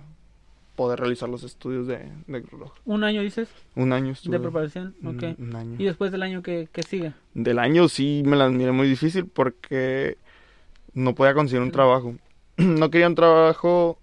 [0.76, 1.98] poder realizar los estudios de,
[2.28, 2.72] de reloj.
[2.86, 4.38] Un año dices Un año estuve.
[4.38, 4.96] de preparación.
[5.06, 5.24] Ok.
[5.38, 5.76] un año.
[5.78, 7.14] Y después del año que, que sigue.
[7.34, 10.18] Del año sí me la miré muy difícil porque
[10.94, 12.16] no podía conseguir un trabajo.
[12.58, 14.00] No quería un trabajo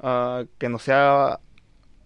[0.00, 1.40] ah, que no sea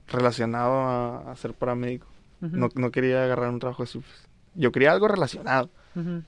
[0.08, 2.06] relacionado a, a ser paramédico.
[2.40, 3.98] No, no quería agarrar un trabajo así.
[3.98, 4.28] pues.
[4.54, 5.70] Yo quería algo relacionado.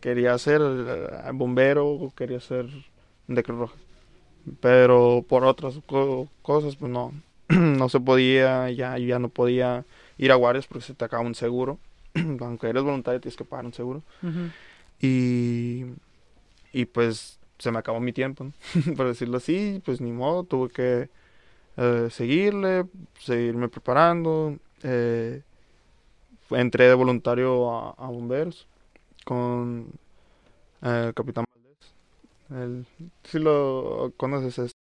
[0.00, 2.66] Quería ser eh, bombero quería ser
[3.26, 3.74] de Cruz Roja.
[4.60, 7.12] Pero por otras co- cosas, pues no.
[7.48, 9.84] no se podía, ya, yo ya no podía
[10.18, 11.78] ir a guardias porque se te acaba un seguro.
[12.40, 14.02] Aunque eres voluntario, tienes que pagar un seguro.
[15.00, 15.84] Y,
[16.72, 18.52] y pues se me acabó mi tiempo, ¿no?
[18.96, 21.10] por decirlo así, pues ni modo, tuve que
[21.76, 22.86] eh, seguirle,
[23.18, 24.56] seguirme preparando.
[24.82, 25.42] eh,
[26.50, 28.66] entré de voluntario a, a bomberos
[29.24, 29.88] con
[30.82, 31.44] eh, el Capitán
[32.48, 32.84] Valdés.
[33.24, 34.72] Si lo conoces, es-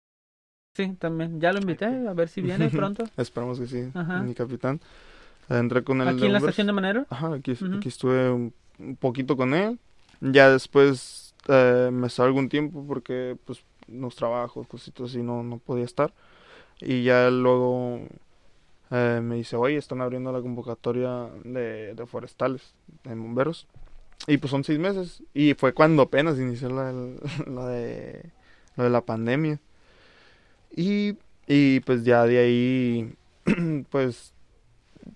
[0.76, 1.40] Sí, también.
[1.40, 3.04] Ya lo invité a ver si viene pronto.
[3.16, 4.20] esperamos que sí, Ajá.
[4.20, 4.80] mi capitán.
[5.48, 7.06] Entré con él Aquí en la estación de Manero.
[7.08, 9.78] Ajá, aquí, estuve un, un poquito con él.
[10.20, 15.58] Ya después eh, me salgo un tiempo porque pues los trabajos, cositas así, no, no
[15.58, 16.12] podía estar.
[16.80, 18.00] Y ya luego
[18.90, 22.74] eh, me dice, oye, están abriendo la convocatoria de, de forestales,
[23.04, 23.66] de bomberos.
[24.26, 25.22] Y pues son seis meses.
[25.34, 26.92] Y fue cuando apenas inició la,
[27.46, 28.30] la de,
[28.76, 29.60] la pandemia.
[30.74, 31.16] Y,
[31.46, 33.14] y pues ya de ahí,
[33.90, 34.32] pues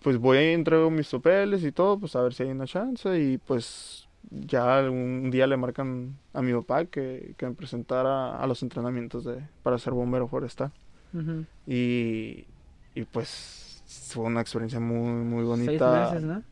[0.02, 3.20] pues voy y entrego mis papeles y todo, pues a ver si hay una chance
[3.20, 8.46] y pues ya un día le marcan a mi papá que, que me presentara a
[8.46, 10.72] los entrenamientos de, para ser bombero forestal
[11.66, 12.44] Y,
[12.94, 16.10] y pues fue una experiencia muy muy Seis bonita.
[16.12, 16.42] meses, ¿no?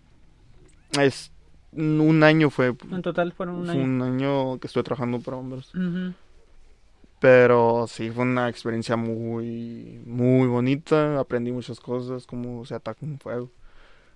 [1.02, 1.30] Es
[1.72, 3.84] un año fue, En total fueron un fue año.
[3.84, 6.14] un año que estuve trabajando para Ujú.
[7.20, 13.18] pero sí fue una experiencia muy muy bonita, aprendí muchas cosas como se ataca un
[13.18, 13.50] fuego.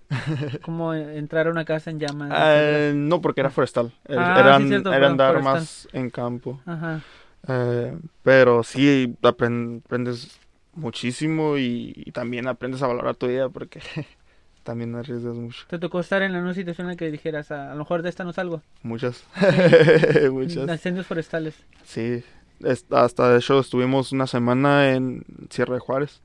[0.63, 2.29] Como entrar a una casa en llamas.
[2.35, 3.91] Eh, no, porque era forestal.
[4.07, 5.53] Er- Ah, sí, eran, cierto, era fue andar forestal.
[5.55, 6.59] más en campo.
[6.65, 7.01] Ajá.
[7.47, 10.39] Eh, pero sí, apren- aprendes
[10.75, 13.81] muchísimo y, y también aprendes a valorar tu vida porque
[14.63, 15.65] también arriesgas mucho.
[15.67, 18.09] ¿Te tocó estar en una situación en la que dijeras, a, a lo mejor de
[18.09, 18.61] esta no salgo?
[18.81, 19.23] Muchas.
[20.31, 20.69] muchas.
[20.69, 21.55] Incendios forestales.
[21.83, 22.23] Sí.
[22.61, 26.21] Es- hasta de hecho estuvimos una semana en Sierra de Juárez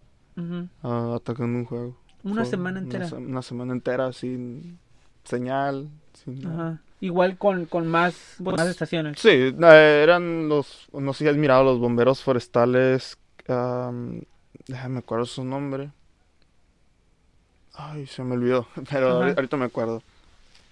[0.83, 1.97] ah, atacando un juego.
[2.23, 3.07] Una Fue semana entera.
[3.07, 4.79] Una, se- una semana entera sin
[5.25, 5.89] señal.
[6.12, 6.55] Sin nada.
[6.69, 6.83] Ajá.
[7.01, 9.19] Igual con, con más, más estaciones.
[9.21, 14.23] Sí, eh, eran los, no sé si has mirado los bomberos forestales, am,
[14.67, 15.91] déjame acuerdo su nombre.
[17.75, 19.35] Ay, se me olvidó, pero Ajá.
[19.37, 20.03] ahorita me acuerdo.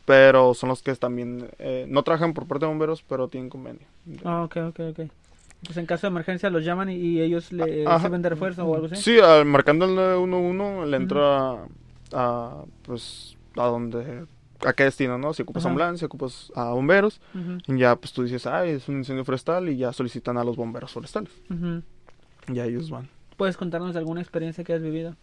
[0.04, 3.86] Pero son los que también, eh, no trabajan por parte de bomberos, pero tienen convenio.
[4.24, 5.00] Ah, ok, ok, ok.
[5.64, 8.00] Pues en caso de emergencia los llaman y, y ellos le Ajá.
[8.04, 8.96] sirven de refuerzo o algo así.
[8.96, 11.66] Sí, al- marcando el 911 le entra a,
[12.12, 14.26] a, pues, a donde,
[14.68, 15.32] a qué destino, ¿no?
[15.32, 15.68] Si ocupas Ajá.
[15.70, 17.20] ambulancia, ocupas a bomberos,
[17.66, 20.56] y ya pues tú dices, ay, es un incendio forestal, y ya solicitan a los
[20.56, 21.30] bomberos forestales.
[21.50, 21.82] ujú.
[22.52, 23.08] Y ellos van.
[23.36, 25.16] ¿Puedes contarnos de alguna experiencia que has vivido?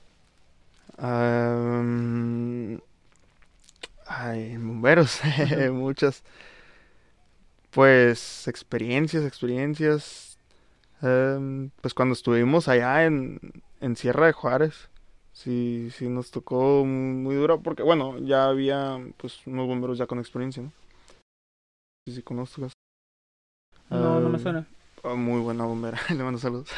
[4.06, 5.20] Ay, bomberos,
[5.72, 6.24] muchas.
[7.72, 10.38] Pues experiencias, experiencias.
[11.02, 13.40] Pues cuando estuvimos allá en,
[13.82, 14.90] en Sierra de Juárez,
[15.34, 20.20] sí, sí nos tocó muy duro porque, bueno, ya había pues unos bomberos ya con
[20.20, 20.72] experiencia, ¿no?
[22.08, 22.68] Sí, sí, conozco.
[23.90, 24.68] No, no me Am, suena.
[25.04, 26.70] Ah, Muy buena bombera, le mando saludos.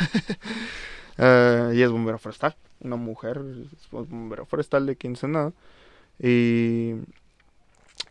[1.17, 3.41] Eh, y es bombera forestal, una mujer,
[3.73, 5.53] es bombera forestal de Ensenada.
[6.19, 6.93] Y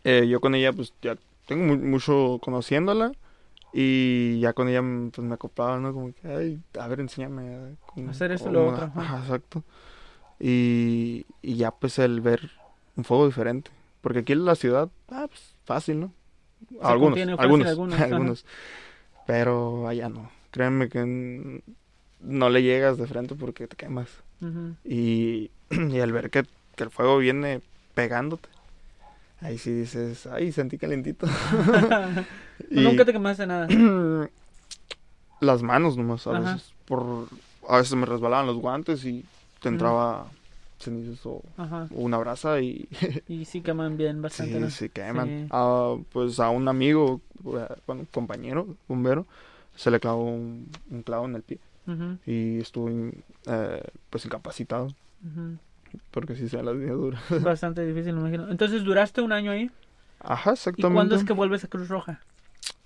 [0.03, 1.17] eh, yo con ella, pues ya
[1.47, 3.11] tengo mu- mucho conociéndola.
[3.77, 4.81] Y ya con ella,
[5.13, 5.91] pues me acoplaba, ¿no?
[5.93, 7.55] Como que, ay, a ver, enséñame.
[7.55, 8.85] a cómo- Hacer esto, cómo- lo otro.
[8.95, 9.63] Ajá, exacto.
[10.39, 12.51] Y, y ya, pues el ver
[12.95, 13.71] un fuego diferente.
[14.01, 16.13] Porque aquí en la ciudad, ah, pues fácil, ¿no?
[16.81, 18.45] Algunos, fácil algunos, algunos, algunos.
[19.25, 20.29] Pero allá no.
[20.51, 21.61] Créanme que
[22.21, 24.09] no le llegas de frente porque te quemas.
[24.83, 27.61] Y, y al ver que, que el fuego viene
[27.93, 28.49] pegándote,
[29.41, 31.27] ahí sí dices, ay, sentí calentito.
[32.69, 33.67] Y- Nunca te quemaste nada.
[35.39, 36.53] las manos nomás, a Ajá.
[36.53, 36.73] veces.
[36.85, 37.27] Por,
[37.67, 39.25] a veces me resbalaban los guantes y
[39.65, 40.27] te entraba
[40.77, 41.87] cenizas o, Ajá.
[41.89, 42.87] una brasa y
[43.27, 44.93] Y sí queman bien bastante, sí, ¿no?
[44.93, 45.27] queman.
[45.27, 45.47] Sí.
[45.49, 49.25] Ah, pues a un amigo, eh, bueno, compañero, bombero,
[49.75, 51.59] se le clavó un, un clavo en el pie
[52.25, 54.87] y estuvo eh, pues incapacitado
[56.11, 57.19] porque sí se la dio dura.
[57.41, 58.51] Bastante difícil, me imagino.
[58.51, 59.71] Entonces, ¿duraste un año ahí?
[60.19, 60.95] Ajá, ¿Y exactamente.
[60.95, 62.19] cuándo es que vuelves a Cruz Roja?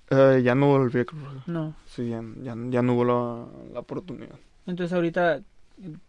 [0.10, 1.44] Eh, ya no volví a Cruz Roja.
[1.48, 1.76] No.
[1.88, 4.36] Sí, ya, ya, ya no hubo la, la oportunidad.
[4.66, 5.42] Entonces, ahorita,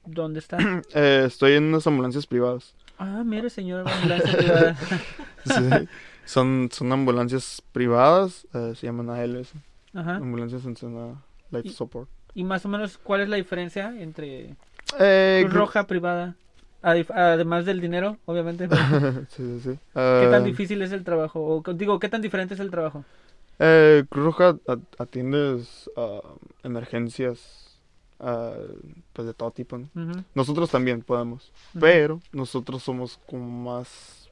[0.04, 0.58] ¿dónde está?
[0.94, 2.74] Eh, estoy en unas ambulancias privadas.
[2.98, 4.76] Ah, mire, señor ambulancia privada.
[5.44, 5.88] Sí.
[6.26, 9.52] son, son ambulancias privadas, eh, se llaman ALS,
[9.94, 10.16] Ajá.
[10.16, 11.14] ambulancias en zona
[11.50, 12.08] life Y- support.
[12.34, 14.54] Y más o menos, ¿cuál es la diferencia entre
[14.98, 16.36] Eh, Cruz Roja privada?
[16.82, 18.68] Además del dinero, obviamente.
[19.30, 19.78] sí, sí, sí.
[19.94, 21.40] ¿Qué tan Eh, difícil es el trabajo?
[21.66, 23.04] O, digo, ¿qué tan diferente es el trabajo?
[23.58, 24.56] Eh, Cruz Roja
[24.98, 26.20] atiendes ah,
[26.62, 27.69] emergencias
[28.20, 28.54] ah,
[29.12, 29.78] pues de todo tipo.
[29.78, 29.88] ¿no?
[30.34, 34.28] Nosotros también podemos, pero nosotros somos como más,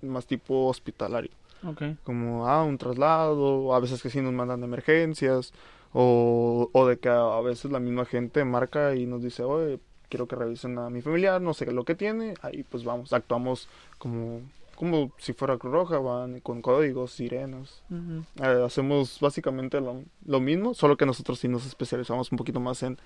[0.00, 1.30] más tipo hospitalario.
[1.66, 1.82] Ok.
[2.04, 5.52] Como ah, un traslado, a veces que sí nos mandan de emergencias,
[5.92, 9.78] o, o de que a, a veces la misma gente marca y nos dice, oye,
[10.08, 13.68] quiero que revisen a mi familiar, no sé lo que tiene, ahí pues vamos, actuamos
[13.98, 14.42] como,
[14.76, 17.82] como si fuera Cruz Roja, van con códigos, sirenas.
[18.42, 22.82] Eh, hacemos básicamente lo, lo mismo, solo que nosotros sí nos especializamos un poquito más
[22.82, 22.98] en,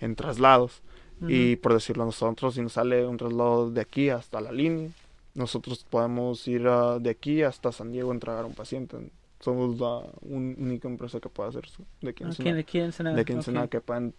[0.00, 0.82] en traslados.
[1.28, 4.88] Y por decirlo nosotros, si nos sale un traslado de aquí hasta la línea,
[5.34, 8.96] nosotros podemos ir ah, de aquí hasta San Diego a entregar a un paciente.
[9.40, 11.82] Somos la un- única empresa que puede hacer eso.
[12.00, 12.78] De aquí en aquí
[13.14, 14.14] De aquí en que pueden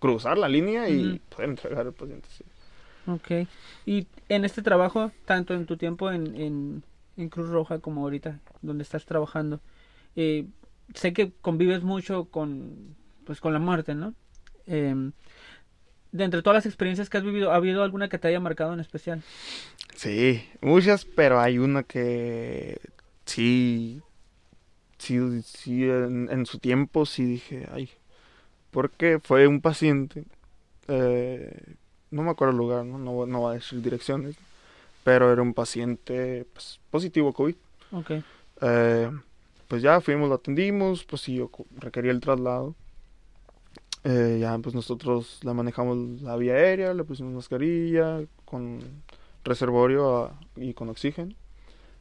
[0.00, 1.18] cruzar la línea y Ujú.
[1.36, 2.28] poder entregar al paciente.
[2.36, 2.44] sí.
[3.08, 3.48] Ok.
[3.86, 6.82] Y en este trabajo, tanto en tu tiempo en,
[7.16, 9.60] en, Cruz Roja como ahorita, donde estás trabajando,
[10.14, 10.46] eh,
[10.94, 12.94] sé que convives mucho con,
[13.24, 14.14] pues, con la muerte, ¿no?
[14.66, 15.12] Em,
[16.12, 18.72] de entre todas las experiencias que has vivido, ¿ha habido alguna que te haya marcado
[18.72, 19.22] en especial?
[19.96, 22.78] Sí, muchas, pero hay una que
[23.24, 24.00] sí,
[24.98, 27.90] sí, sí, en, en su tiempo sí dije, ay,
[28.70, 30.24] porque fue un paciente,
[30.88, 31.74] eh,
[32.10, 32.98] no me acuerdo el lugar, ¿no?
[32.98, 34.36] No, voy a decir direcciones,
[35.04, 37.54] pero era un paciente pues, positivo a COVID.
[37.92, 38.10] Ok.
[38.62, 39.10] Eh,
[39.68, 41.40] pues ya fuimos, lo atendimos, pues sí,
[41.76, 42.74] requería el traslado.
[44.04, 48.80] Eh, ya pues nosotros le manejamos la vía aérea, le pusimos mascarilla con
[49.44, 51.34] reservorio a- y con oxígeno.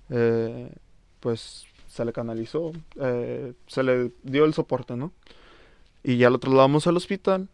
[0.09, 0.71] Eh,
[1.19, 5.11] pues se le canalizó, eh, se le dio el soporte, ¿no?
[6.03, 7.49] Y ya lo trasladamos al hospital.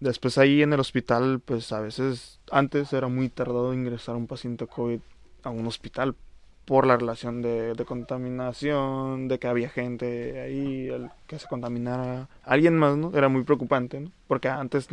[0.00, 4.26] Después ahí en el hospital, pues a veces antes era muy tardado ingresar a un
[4.26, 5.00] paciente COVID
[5.42, 6.14] a un hospital
[6.66, 12.28] por la relación de, de contaminación, de que había gente ahí, el que se contaminara
[12.42, 13.12] alguien más, ¿no?
[13.14, 14.10] Era muy preocupante, ¿no?
[14.26, 14.88] Porque antes,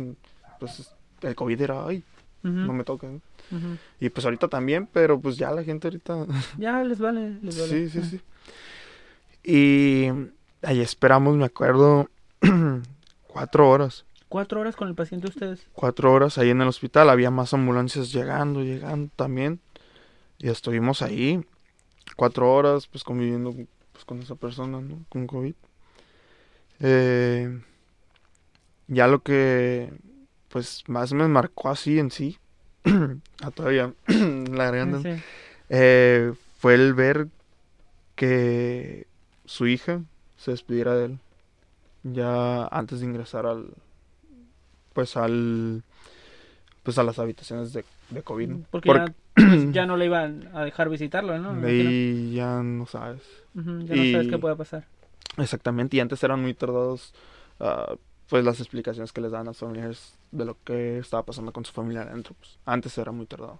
[0.60, 2.04] pues, el COVID era, ay,
[2.42, 3.18] no me ujú.
[4.00, 6.26] Y pues ahorita también, pero pues ya la gente ahorita...
[6.58, 7.68] Ya les vale, les vale.
[7.68, 8.20] Sí, sí, Ah, sí.
[9.42, 10.08] Y
[10.62, 12.08] ahí esperamos, me acuerdo,
[13.26, 14.04] cuatro horas.
[14.34, 15.64] Cuatro horas con el paciente ustedes.
[15.74, 17.08] Cuatro horas ahí en el hospital.
[17.08, 19.60] Había más ambulancias llegando, llegando también.
[20.38, 21.46] Y estuvimos ahí
[22.16, 23.54] cuatro horas, pues conviviendo
[23.92, 25.04] pues, con esa persona, ¿no?
[25.08, 25.54] Con COVID.
[26.80, 27.62] Eh,
[28.88, 29.92] ya lo que,
[30.48, 32.36] pues, más me marcó así en sí,
[33.40, 35.22] a todavía la garganta, sí.
[35.68, 37.28] eh, fue el ver
[38.16, 39.06] que
[39.44, 40.02] su hija
[40.36, 41.18] se despidiera de él
[42.02, 43.72] ya antes de ingresar al
[44.94, 45.82] pues al
[46.82, 48.60] pues a las habitaciones de, de COVID ¿no?
[48.70, 51.66] Porque Porque ya, pues, ya no le iban a dejar visitarlo, ¿no?
[51.66, 53.20] Ahí ya no sabes
[53.54, 54.86] ya no sabes y- qué puede pasar.
[55.38, 57.12] exactamente y antes eran muy tardados
[57.60, 57.94] ah,
[58.28, 61.64] pues las explicaciones que les daban a los familiares de lo que estaba pasando con
[61.64, 63.58] su familia adentro pues antes era muy tardado.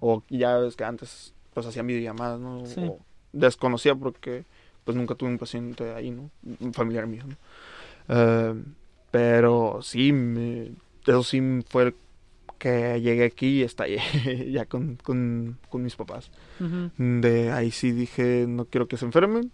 [0.00, 2.66] O ya ves que antes pues hacían videollamadas, ¿no?
[2.66, 2.80] Sí.
[2.82, 2.98] O
[3.32, 4.44] desconocía porque
[4.84, 6.30] pues nunca tuve un paciente ahí, ¿no?
[6.60, 7.36] Un familiar mío, ¿no?
[9.12, 10.72] Pero sí, me-
[11.06, 11.40] eso sí
[11.70, 11.94] fue el
[12.58, 14.00] que llegué aquí y estallé
[14.52, 16.30] ya con, con, con mis papás.
[16.98, 19.50] De ahí sí dije, no quiero que se enfermen.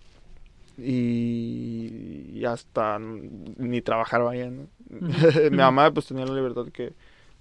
[0.79, 4.51] Y, y hasta ni trabajar vaya.
[5.51, 6.93] Mi mamá pues tenía la libertad que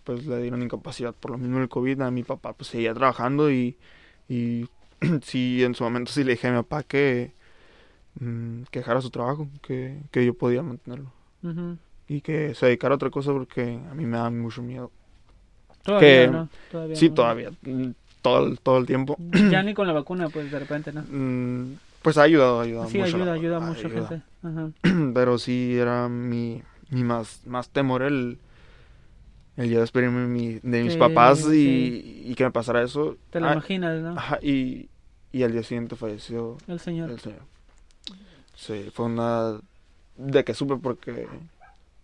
[0.03, 2.01] pues le dieron incapacidad por lo mismo del COVID.
[2.01, 3.77] A mi papá pues seguía trabajando y,
[4.29, 4.67] y
[5.23, 7.31] sí, en su momento sí le dije a mi papá que
[8.19, 11.11] mm, que dejara su trabajo, que, que yo podía mantenerlo.
[11.43, 11.77] Ujú.
[12.07, 14.91] Y que se dedicara a otra cosa porque a mí me da mucho miedo.
[15.83, 16.49] Todavía Que- no.
[16.71, 17.15] Todavía Sí, no.
[17.15, 17.89] todavía, mm,
[18.21, 19.17] todo, el- todo el tiempo.
[19.49, 21.01] Ya ni con la vacuna, pues de repente, ¿no?
[21.09, 23.17] Mm, Pues ha ayudado, ha ayudado Sí, mucho.
[23.17, 24.07] la- ayuda, ayuda mucho ayuda.
[24.07, 24.23] gente.
[24.43, 24.69] Ajá.
[25.13, 28.37] Pero sí era mi, mi más, más temor el,
[29.57, 33.17] el despedirme de, mi- de mis Sí, papás y, y que me pasara eso.
[33.31, 34.11] Te lo Ah, imaginas, ¿no?
[34.17, 34.87] ajá, y,
[35.33, 37.09] y al día siguiente falleció El señor.
[37.11, 37.41] el señor.
[38.55, 39.59] Sí, fue una
[40.15, 41.27] de que supe porque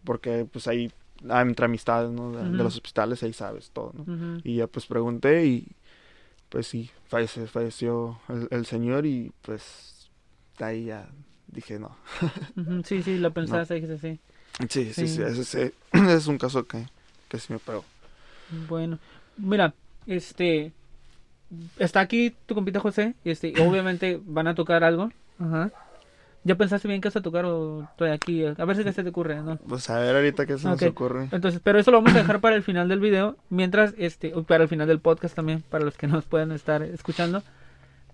[0.03, 0.91] porque pues ahí
[1.29, 2.31] ah, entre amistades, ¿no?
[2.31, 4.39] De, los hospitales ahí sabes todo, ¿no?
[4.43, 5.67] Y ya pues pregunté y
[6.49, 10.09] pues sí, fallece- falleció el, el señor y pues
[10.59, 11.09] de ahí ya
[11.47, 11.95] dije no.
[12.85, 14.19] Sí, sí, lo pensaste, dijiste sí.
[14.69, 15.21] Sí, sí, sí, Sí.
[15.23, 16.85] ese, ese- ese es un caso que,
[17.29, 17.83] que sí me pegó.
[18.67, 18.99] Bueno,
[19.37, 19.73] mira,
[20.05, 20.71] este
[21.79, 25.11] está aquí tu compita José, este, y obviamente van a tocar algo.
[25.39, 25.71] Ajá.
[26.45, 28.45] ¿Ya pensaste bien qué vas a tocar o estoy aquí?
[28.45, 29.55] A ver si qué se te ocurre, ¿no?
[29.57, 31.29] Pues a ver ahorita qué se nos ocurre.
[31.31, 34.63] Entonces, pero eso lo vamos a dejar para el final del video, mientras, este, para
[34.63, 37.43] el final del podcast también, para los que nos puedan estar escuchando.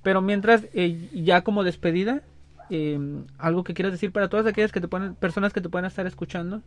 [0.03, 2.21] Pero mientras, eh, ya como despedida,
[2.69, 2.99] eh,
[3.39, 6.05] algo que quieras decir para todas aquellas que te pueden, personas que te puedan estar
[6.05, 6.61] escuchando.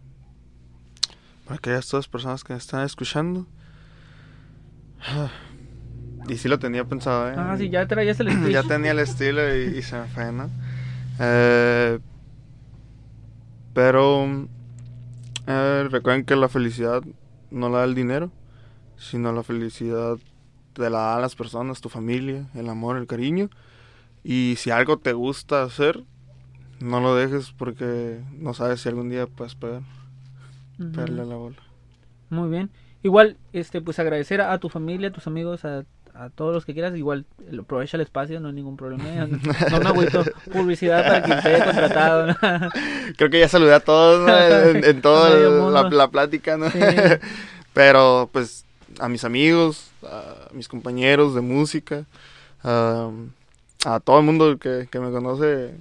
[1.45, 3.47] Para aquellas todas personas que me están escuchando.
[6.29, 7.35] Y sí lo tenía pensado, ¿eh?
[7.37, 8.53] Ah, sí, ya traías el speech.
[8.53, 10.49] ya tenía el estilo y, y se me fue, ¿no?
[11.19, 11.99] Eh,
[13.75, 14.27] pero
[15.47, 17.03] eh, recuerden que la felicidad
[17.51, 18.31] no la da el dinero,
[18.97, 20.19] sino la felicidad
[20.75, 23.51] te la dan las personas, tu familia, el amor, el cariño.
[24.25, 26.05] Y si algo te gusta hacer,
[26.81, 29.83] no lo dejes porque no sabes si algún día puedes pegar,
[30.79, 30.91] Ujú.
[30.93, 31.57] pegarle a la bola.
[32.31, 32.71] Muy bien.
[33.03, 35.85] Igual, este, pues agradecer a, a tu familia, a tus amigos, a,
[36.15, 36.97] a todos los que quieras.
[36.97, 37.25] Igual,
[37.59, 39.27] aprovecha el espacio, no hay ningún problema.
[39.71, 42.27] No me agüito publicidad para quien te haya contratado.
[42.27, 42.37] ¿no?
[43.17, 44.71] Creo que ya saludé a todos ¿no?
[44.71, 46.71] en, en toda la, plática, ¿no?
[46.71, 46.79] Sí.
[47.73, 48.65] Pero pues
[48.99, 52.05] a mis amigos, a mis compañeros de música,
[52.63, 53.11] a,
[53.85, 55.75] a todo el mundo que, que me conoce,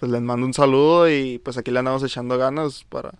[0.00, 3.12] pues les mando un saludo y pues aquí le andamos echando ganas para,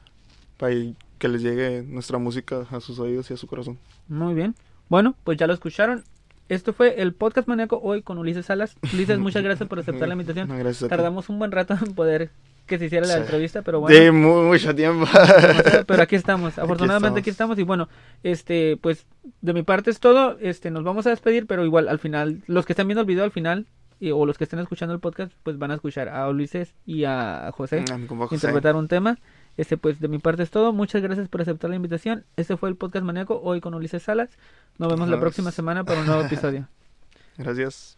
[0.56, 0.74] para
[1.18, 3.78] que les llegue nuestra música a sus oídos y a su corazón.
[4.08, 4.54] Muy bien.
[4.88, 6.04] Bueno, pues ya lo escucharon.
[6.48, 8.76] Esto fue el podcast maníaco hoy con Ulises Salas.
[8.92, 10.48] Ulises, muchas gracias por aceptar la invitación.
[10.48, 10.88] No, gracias.
[10.90, 12.30] Tardamos un buen rato en poder
[12.66, 13.20] que se hiciera la Sí.
[13.20, 14.12] entrevista, pero Sí, bueno.
[14.12, 15.06] mu- mucho tiempo.
[15.86, 16.58] pero aquí estamos.
[16.58, 17.56] Afortunadamente aquí estamos.
[17.56, 17.88] estamos y bueno,
[18.22, 19.06] este, pues
[19.40, 20.38] de mi parte es todo.
[20.40, 23.24] Este, nos vamos a despedir, pero igual al final, los que están viendo el video
[23.24, 23.66] al final
[24.00, 27.04] y- o los que estén escuchando el podcast, pues van a escuchar a Ulises y
[27.04, 27.84] a José.
[28.30, 29.18] interpretar un tema.
[29.56, 30.72] Este, pues de mi parte es todo.
[30.72, 32.24] Muchas gracias por aceptar la invitación.
[32.36, 34.30] Este fue el podcast maníaco hoy con Ulises Salas.
[34.78, 36.68] Nos vemos la próxima semana para un nuevo episodio.
[37.38, 37.96] Gracias.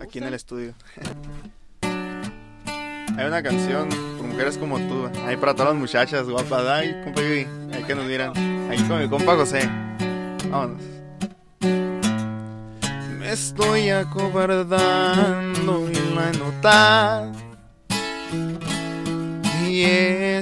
[0.00, 0.74] Aquí en el estudio.
[1.82, 5.08] Hay una canción por mujeres como tú.
[5.26, 6.64] Ahí para todas las muchachas guapas.
[6.66, 7.46] Ay, compa Yui.
[7.72, 8.32] Ahí que nos miran.
[8.70, 9.68] Ahí con mi compa José.
[10.50, 10.82] Vámonos.
[13.18, 17.32] Me estoy acobardando y la he notado.
[19.68, 19.82] Y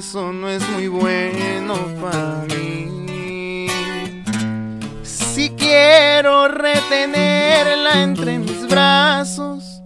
[0.09, 3.66] eso no es muy bueno para mí.
[5.02, 9.82] Si quiero retenerla entre mis brazos,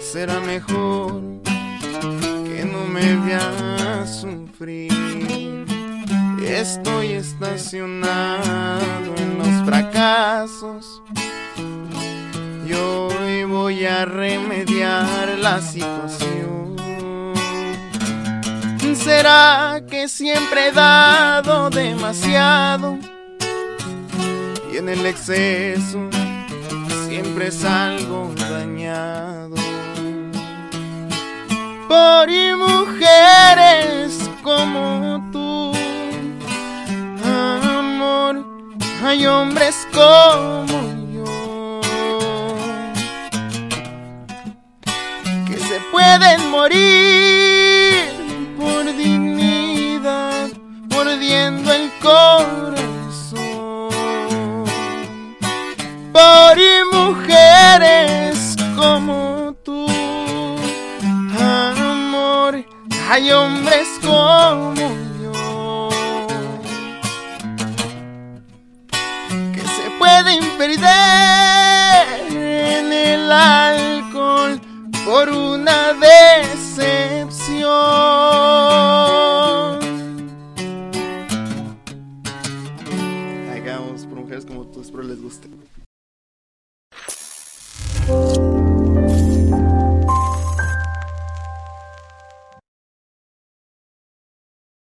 [0.00, 5.66] será mejor que no me vea sufrir.
[6.42, 8.40] Estoy estacionado
[9.18, 11.02] en los fracasos
[12.66, 16.65] y hoy voy a remediar la situación.
[19.06, 22.98] ¿Será que siempre he dado demasiado?
[24.72, 26.10] y en el exceso
[27.06, 29.54] siempre salgo dañado.
[31.86, 35.72] Por y mujeres como tú,
[37.24, 38.44] amor,
[39.04, 40.80] hay hombres como
[41.14, 41.80] yo
[45.46, 47.05] que se pueden morir
[51.16, 53.88] mordiendo el corazón
[56.12, 59.86] por y mujeres como tú.
[61.38, 62.62] Amor,
[63.08, 64.74] hay hombres como
[65.22, 65.88] yo
[69.54, 74.60] que se pueden perder en el alcohol
[75.06, 77.26] por una decepción.